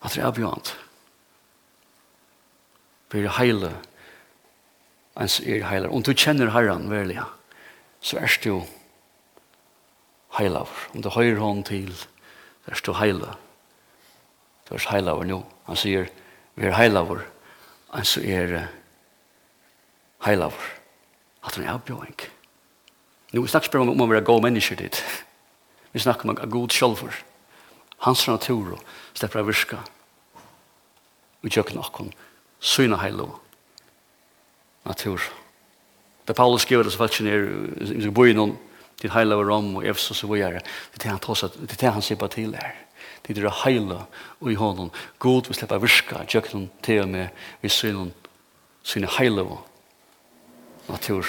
att 0.00 0.14
det 0.14 0.20
är 0.20 0.32
beyond 0.32 0.68
very 3.10 3.26
heil 3.26 3.70
och 5.14 5.30
så 5.30 5.42
är 5.42 5.62
heilav 5.62 5.90
och 5.90 6.02
du 6.02 6.14
känner 6.14 6.46
Herren 6.46 6.90
verligen 6.90 7.24
så 8.00 8.16
är 8.16 8.40
du 8.42 8.62
heilavur. 10.38 10.88
Om 10.94 11.02
du 11.02 11.10
høyre 11.14 11.40
hånd 11.40 11.64
til, 11.68 11.92
er 12.66 12.78
stod 12.78 12.98
heila. 13.00 13.34
Du 14.68 14.74
er 14.74 14.86
heilavur 14.92 15.26
nå. 15.26 15.40
Han 15.66 15.78
sier, 15.78 16.10
vi 16.54 16.66
er 16.66 16.76
heilavur, 16.76 17.24
han 17.90 18.06
så 18.06 18.22
er 18.22 18.68
heilavur. 20.26 20.68
At 21.42 21.56
han 21.56 21.64
er 21.64 21.74
avbjøring. 21.74 22.16
Nå 23.32 23.46
snakker 23.46 23.72
vi 23.72 23.82
om 23.82 24.02
å 24.02 24.08
være 24.10 24.26
gode 24.26 24.44
mennesker 24.48 24.78
dit. 24.78 25.02
Vi 25.90 25.98
snakker 25.98 26.28
om 26.30 26.36
god 26.38 26.70
sjølver. 26.70 27.16
Hans 28.06 28.20
natur 28.28 28.76
og 28.76 28.82
slipper 29.18 29.40
av 29.40 29.48
virka. 29.48 29.80
Vi 31.42 31.50
gjør 31.50 31.72
noen 31.74 32.12
syna 32.62 33.00
heilavur. 33.00 33.40
Natur. 34.86 35.24
Da 36.28 36.36
Paulus 36.36 36.62
skriver 36.62 36.86
det 36.86 36.92
så 36.94 37.00
faktisk 37.00 37.26
ned 37.26 38.06
i 38.06 38.12
bøyen 38.14 38.38
om 38.38 38.54
til 39.00 39.08
till 39.08 39.18
hela 39.18 39.34
Rom 39.34 39.76
och 39.76 39.84
Efesos 39.84 40.24
och 40.24 40.36
vidare. 40.36 40.60
Det 40.92 41.06
er 41.06 41.10
han 41.10 41.18
tås 41.18 41.44
at 41.44 41.52
det 41.54 41.82
er 41.82 41.90
han 41.90 42.02
sier 42.02 42.16
på 42.16 42.28
till 42.28 42.52
där. 42.52 42.74
Det 43.26 43.38
er 43.38 43.42
det 43.42 44.06
og 44.40 44.52
i 44.52 44.54
honom. 44.54 44.90
God 45.18 45.48
vi 45.48 45.54
slipper 45.54 45.78
virka, 45.78 46.24
tjøkken 46.26 46.70
til 46.82 47.00
og 47.02 47.08
med 47.08 47.28
vi 47.62 47.68
synen 47.68 48.12
sina 48.82 49.06
hela 49.18 49.42
och 49.42 49.66
natur. 50.88 51.26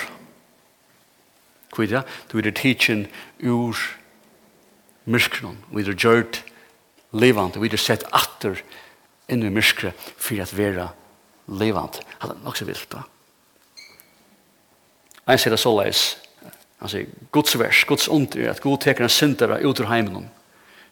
Kvida, 1.71 2.03
du 2.31 2.38
er 2.38 2.51
teaching 2.51 3.07
ur 3.39 3.75
myrkron, 5.05 5.57
vi 5.71 5.81
er 5.81 5.95
gjørt 5.95 6.43
levant, 7.13 7.55
vi 7.62 7.69
er 7.69 7.77
sett 7.77 8.03
atter 8.12 8.62
inn 9.29 9.43
i 9.43 9.49
myrkre 9.49 9.93
for 10.17 10.41
at 10.41 10.51
vera 10.57 10.89
levant. 11.47 12.01
Han 12.19 12.31
er 12.31 12.43
nok 12.43 12.57
så 12.57 12.65
vilt 12.65 12.89
da. 12.91 13.05
Ein 15.27 15.39
sier 15.39 15.53
det 15.53 15.60
så 15.60 15.71
leis, 15.71 16.17
Han 16.82 16.89
sier, 16.89 17.10
Guds 17.34 17.56
vers, 17.60 17.84
Guds 17.86 18.10
ond 18.10 18.36
er 18.36 18.52
at 18.52 18.62
Gud 18.63 18.82
teker 18.82 19.06
en 19.06 19.13
syndere 19.13 19.62
ut 19.62 19.80
ur 19.80 19.89
heimen 19.89 20.30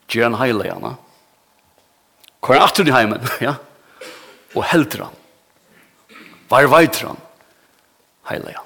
gjør 0.10 0.30
han 0.30 0.40
heile 0.42 0.66
gjerne. 0.66 0.94
Hvor 2.40 2.56
er 2.56 2.66
atter 2.66 2.88
i 2.88 2.94
heimen, 2.94 3.26
ja? 3.48 3.56
Og 4.58 4.66
helder 4.72 5.06
han. 5.08 5.18
Var 6.50 6.70
veit 6.72 7.02
han? 7.06 7.20
Heile 8.30 8.54
gjerne. 8.56 8.66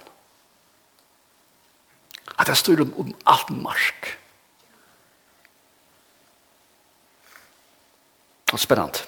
At 2.40 2.50
det 2.50 2.60
står 2.60 2.84
om, 2.86 2.94
om 3.04 3.10
alt 3.30 3.50
marsk. 3.56 4.14
Det 8.48 8.56
er 8.56 8.62
spennende. 8.62 9.04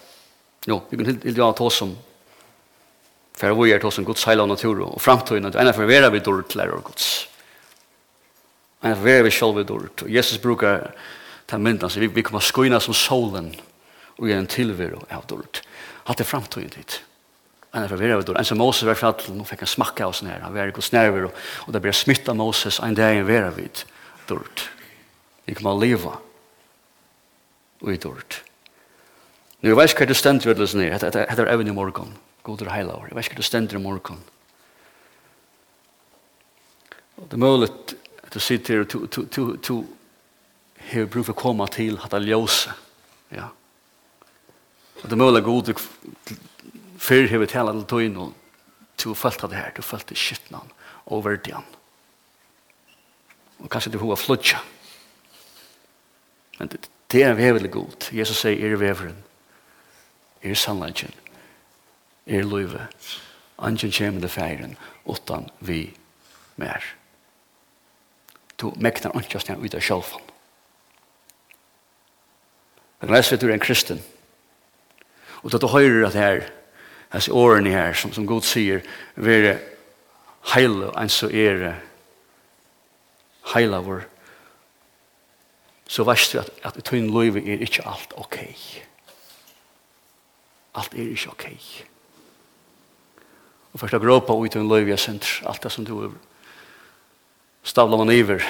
Jo, 0.65 0.80
vi 0.89 0.97
kan 0.97 1.08
hilde 1.23 1.45
av 1.45 1.62
oss 1.62 1.80
som 1.84 1.93
for 3.36 3.51
vi 3.60 3.73
er 3.75 3.84
oss 3.84 3.97
om 3.99 4.06
Guds 4.08 4.23
heile 4.30 4.45
og 4.45 4.47
natur 4.54 4.80
og 4.86 4.93
framtøyene, 5.04 5.49
det 5.51 5.60
ene 5.60 5.73
for 5.75 5.84
å 5.84 5.89
være 5.89 6.08
vi 6.13 6.21
dårlig 6.23 6.45
til 6.47 6.62
lærer 6.62 6.78
av 6.78 6.86
Guds 6.88 7.08
en 8.83 8.97
reve 9.03 9.31
sjálve 9.31 9.63
dort. 9.67 10.03
Og 10.03 10.11
Jesus 10.11 10.41
brukar 10.41 10.91
ta 11.47 11.57
myndan, 11.57 11.89
så 11.89 11.99
vi, 11.99 12.07
vi 12.07 12.23
kommer 12.25 12.43
skoina 12.43 12.79
som 12.81 12.93
solen 12.97 13.53
og 14.17 14.29
gjøre 14.29 14.43
en 14.43 14.51
tilvero 14.51 15.01
av 15.13 15.25
dort. 15.29 15.61
Hatt 16.05 16.21
det 16.21 16.27
framtøyen 16.29 16.73
dit. 16.73 16.99
En 17.75 17.83
er 17.83 17.91
forvirret 17.91 18.21
av 18.21 18.27
dort. 18.27 18.39
En 18.39 18.47
som 18.47 18.59
Moses 18.61 18.88
var 18.88 18.99
fratt, 18.99 19.25
nå 19.35 19.45
fikk 19.47 19.65
han 19.65 19.71
smakka 19.71 20.07
av 20.07 20.15
snær, 20.15 20.45
han 20.45 20.55
var 20.55 20.71
ikke 20.71 20.85
snærver, 20.85 21.27
og 21.29 21.73
det 21.75 21.81
blir 21.83 21.95
smitt 21.95 22.29
av 22.31 22.38
Moses, 22.39 22.79
en 22.79 22.95
dag 22.95 23.17
en 23.17 23.27
vera 23.27 23.51
vid 23.55 23.83
dort. 24.29 24.69
Vi 25.45 25.57
kommer 25.57 25.75
å 25.75 25.81
leva 25.81 26.15
og 27.85 27.91
i 27.91 27.99
dort. 28.01 28.39
Nu, 29.59 29.71
jeg 29.71 29.77
vet 29.77 29.97
hva 29.97 30.07
du 30.07 30.15
stender 30.17 30.53
ved 30.53 30.73
her. 30.77 31.03
etter 31.03 31.43
er 31.43 31.51
evne 31.51 31.71
i 31.71 31.75
morgen, 31.75 32.15
god 32.43 32.63
og 32.63 32.71
heila 32.71 32.95
år. 32.97 33.09
Jeg 33.09 33.17
vet 33.17 33.27
ikke 33.27 33.38
hva 33.38 33.43
du 33.43 33.49
stender 33.49 33.77
i 33.77 33.83
morgen. 33.83 34.23
Og 37.15 37.29
det 37.29 37.38
er 37.38 37.43
mulig 37.43 37.69
du 38.36 38.39
sitter 38.39 38.80
och 38.80 38.88
du, 38.88 39.08
du, 39.08 39.26
du, 39.26 39.58
du 39.58 39.84
har 41.00 41.06
brug 41.06 41.26
för 41.26 41.34
att 41.34 41.39
komma 41.39 41.67
till 41.67 42.00
att 42.00 42.24
ljusa. 42.24 42.74
Ja. 43.30 43.50
Och 45.04 45.10
det 45.10 45.15
måla 45.15 45.39
god 45.39 45.80
för 46.98 47.28
har 47.28 47.38
vi 47.38 47.48
talat 47.48 47.88
till 47.88 47.98
dig 47.98 48.10
nu. 48.10 48.32
Du 48.95 49.10
har 49.10 49.15
följt 49.15 49.39
det 49.39 49.56
här, 49.56 49.71
du 49.76 49.78
har 49.78 49.84
följt 49.84 50.08
det 50.08 50.15
skittnan 50.15 50.67
och 50.84 51.26
värdigen. 51.26 51.62
Och 53.58 53.71
kanske 53.71 53.89
du 53.89 53.98
har 53.98 54.15
flutja. 54.15 54.60
Men 56.58 56.67
det, 56.67 56.89
det 57.08 57.24
är 57.24 57.39
en 57.39 57.71
god. 57.71 58.06
Jesus 58.12 58.38
säger, 58.38 58.71
er 58.71 58.76
väveren, 58.76 59.24
er 60.41 60.54
sannleggen, 60.54 61.13
er 62.26 62.43
løyve, 62.43 62.88
angen 63.58 63.91
kommer 63.91 64.19
til 64.19 64.30
feiren, 64.30 64.78
utan 65.08 65.50
vi 65.60 65.93
mer 66.56 66.94
du 68.65 68.82
meknar 68.82 69.15
ikke 69.19 69.39
stjern 69.41 69.63
ut 69.63 69.78
av 69.78 69.84
sjálfan. 69.84 70.32
Men 73.01 73.15
jeg 73.15 73.34
at 73.36 73.41
du 73.41 73.47
er 73.49 73.54
en 73.54 73.63
kristen. 73.63 74.01
Og 75.43 75.51
da 75.54 75.60
du 75.62 75.67
høyrer 75.69 76.08
at 76.08 76.17
her, 76.17 76.47
hans 77.13 77.30
årene 77.30 77.69
her, 77.69 77.93
som, 77.93 78.13
som 78.13 78.25
God 78.28 78.41
sier, 78.47 78.82
være 79.15 79.60
heile 80.54 80.89
en 80.97 81.12
så 81.12 81.30
er 81.30 81.75
heile 83.54 83.82
vår, 83.86 84.06
så 85.88 86.04
vet 86.04 86.30
du 86.34 86.39
at, 86.41 86.49
at 86.65 86.80
tøyn 86.86 87.12
løyve 87.13 87.43
er 87.45 87.62
ikke 87.62 87.86
alt 87.86 88.13
ok. 88.17 88.39
Alt 90.75 90.97
er 90.97 91.12
ikke 91.13 91.36
ok. 91.36 91.45
Og 93.73 93.80
først 93.84 93.97
å 93.97 94.01
gråpa 94.01 94.34
ut 94.34 94.56
i 94.56 94.60
en 94.60 94.71
løyve 94.71 94.95
er 94.95 95.01
sender, 95.01 95.43
alt 95.45 95.62
det 95.62 95.71
som 95.71 95.86
du 95.86 95.93
er 96.08 96.17
stavla 97.65 97.97
man 97.97 98.13
iver 98.13 98.43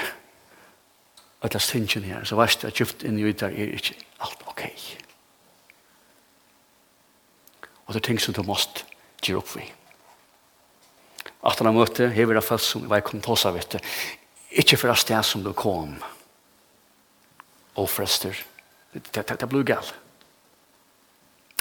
at 1.42 1.52
det 1.52 1.60
er 1.60 1.64
stinsen 1.64 2.04
her, 2.06 2.24
så 2.24 2.36
varst 2.38 2.62
det 2.62 2.72
at 2.72 2.80
gift 2.80 3.04
inn 3.06 3.18
i 3.20 3.32
der 3.32 3.52
er 3.52 3.76
ikke 3.76 3.96
alt 4.24 4.44
ok. 4.48 4.62
Og 7.86 7.94
det 7.94 8.00
er 8.00 8.06
ting 8.08 8.20
som 8.20 8.34
du 8.34 8.42
måst 8.42 8.84
gjøre 9.22 9.42
opp 9.42 9.52
vi. 9.54 9.66
At 11.46 11.60
han 11.60 11.68
har 11.68 11.76
møte, 11.76 12.08
hever 12.10 12.38
det 12.38 12.44
fast 12.44 12.72
som 12.72 12.88
var 12.90 13.04
kom 13.06 13.22
til 13.22 13.36
oss 13.36 13.46
av 13.46 13.58
etter, 13.60 13.84
ikke 14.50 14.78
for 14.80 14.90
det 14.90 15.22
som 15.26 15.44
du 15.44 15.52
kom, 15.52 15.94
og 17.76 17.90
frester, 17.92 18.34
det, 18.92 19.04
det, 19.12 19.36
det, 19.36 19.48
blir 19.48 19.66
galt. 19.68 19.92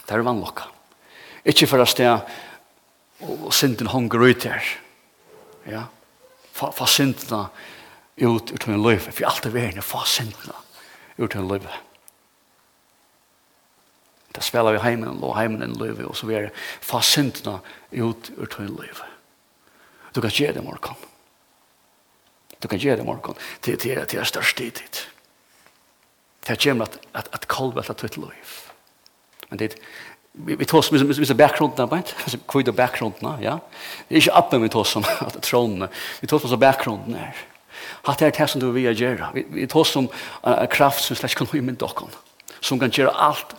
Det 0.06 0.15
er 0.15 0.24
vannlokka. 0.24 0.70
Ikke 1.46 1.68
for 1.68 1.82
det 1.82 1.89
sted, 1.91 2.32
og 3.26 3.52
synden 3.54 3.91
honger 3.91 4.24
ut 4.24 4.48
her. 4.48 4.72
Ja, 5.68 5.84
få, 6.56 6.72
få 6.72 6.88
syndene 6.88 7.48
ut 8.18 8.52
ur 8.52 8.62
til 8.63 8.80
liv. 8.80 9.02
For 9.10 9.28
alt 9.28 9.46
er 9.46 9.56
verden, 9.56 9.84
få 9.84 10.06
syndene 10.08 10.56
ut 11.18 11.32
til 11.32 11.50
liv. 11.52 11.68
Da 14.36 14.44
spiller 14.44 14.76
vi 14.76 14.84
heimen, 14.84 15.24
og 15.24 15.38
heimen 15.38 15.63
en 15.63 15.76
liv, 15.80 16.00
og 16.08 16.15
så 16.15 16.28
videre. 16.28 16.52
Få 16.82 17.02
syndene 17.04 17.60
ut 17.91 18.32
ur 18.38 18.52
til 18.52 18.72
liv. 18.72 19.04
Du 20.15 20.22
kan 20.22 20.32
gjøre 20.32 20.54
det 20.56 20.63
morgen. 20.63 20.96
Du 22.63 22.68
kan 22.68 22.80
gjøre 22.80 22.98
det 22.98 23.06
morgen. 23.06 23.36
Det 23.65 23.86
er 23.86 24.06
det 24.06 24.28
største 24.28 24.65
i 24.65 24.72
ditt. 24.72 25.08
Det 26.48 26.60
kommer 26.62 26.86
at, 26.86 27.00
at, 27.13 27.30
at 27.34 27.48
kolvet 27.48 27.84
etter 27.84 28.06
tøtt 28.06 28.18
liv. 28.22 28.52
Men 29.50 29.60
det 29.60 29.76
vi 30.36 30.56
vi 30.56 30.65
tar 30.65 30.82
som 30.82 30.98
som 30.98 31.26
som 31.26 31.38
bakgrunden 31.38 31.78
där 31.78 31.88
bant 31.88 32.15
alltså 32.24 32.38
kvida 32.48 32.71
bakgrunden 32.71 33.41
ja. 33.41 33.60
Det 34.08 34.15
är 34.15 34.21
ju 34.21 34.32
uppe 34.32 34.60
med 34.60 34.76
oss 34.76 34.89
som 34.89 35.04
att 35.19 35.41
tronen 35.41 35.89
vi 36.19 36.28
tar 36.28 36.39
som 36.39 36.60
bakgrunden 36.60 37.12
där 37.12 37.36
har 37.88 38.15
det 38.19 38.38
här 38.38 38.48
som 38.48 38.62
du 38.62 38.71
vill 38.71 39.02
göra. 39.02 39.30
Vi 39.34 39.45
vi 39.50 39.67
tar 39.67 39.84
som 39.84 40.08
en 40.43 40.67
kraft 40.67 41.04
som 41.04 41.15
slash 41.15 41.30
kan 41.30 41.65
med 41.65 41.76
dockon 41.76 42.10
som 42.60 42.80
kan 42.80 42.89
göra 42.89 43.12
allt 43.12 43.56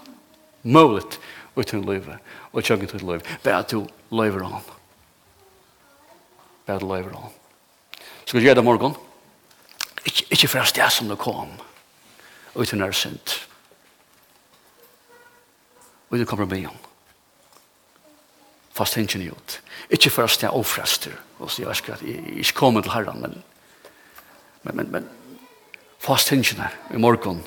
möjligt 0.63 1.21
och 1.55 1.67
till 1.67 1.81
leva 1.81 2.19
och 2.53 2.65
chugga 2.65 2.87
till 2.87 3.07
leva 3.07 3.21
bara 3.43 3.63
till 3.63 3.85
leva 4.09 4.47
on 4.47 4.53
bara 6.67 6.79
till 6.79 6.89
leva 6.89 7.11
on 7.11 7.31
så 8.25 8.37
vi 8.37 8.45
gör 8.45 8.55
det 8.55 8.63
morgon? 8.63 8.95
Inte 10.05 10.47
inte 10.47 10.83
det 10.83 10.91
som 10.91 11.09
du 11.09 11.17
kom. 11.17 11.49
Och 12.53 12.67
till 12.67 12.79
när 12.79 12.93
synd 12.93 13.31
vil 16.17 16.25
du 16.25 16.29
komme 16.31 16.47
og 16.47 16.53
be 16.53 16.63
om. 16.69 16.77
Fast 18.77 18.97
hengen 18.97 19.25
i 19.25 19.29
ut. 19.31 19.61
Ikke 19.93 20.11
for 20.11 20.25
at 20.25 20.43
jeg 20.43 20.51
ofrester, 20.51 21.13
og 21.39 21.51
så 21.51 21.67
jeg 21.67 21.77
skal 21.77 21.95
at 21.95 22.03
jeg 22.03 22.25
ikke 22.41 22.57
kommer 22.57 22.85
til 22.85 22.93
herren, 22.93 23.21
men, 23.21 23.43
men, 24.63 24.77
men, 24.77 24.93
men 24.93 25.09
fast 26.01 26.33
hengen 26.33 26.63
her, 26.63 26.75
i 26.95 27.01
morgen, 27.01 27.43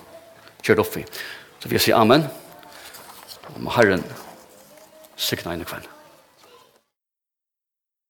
kjørt 0.62 0.84
opp 0.86 0.98
i. 1.02 1.06
Så 1.60 1.70
vi 1.70 1.82
sier 1.82 1.98
amen, 1.98 2.28
om 3.56 3.72
herren, 3.76 4.06
sikna 5.18 5.56
inn 5.56 5.66
i 5.66 5.68
kvelden. 5.68 5.99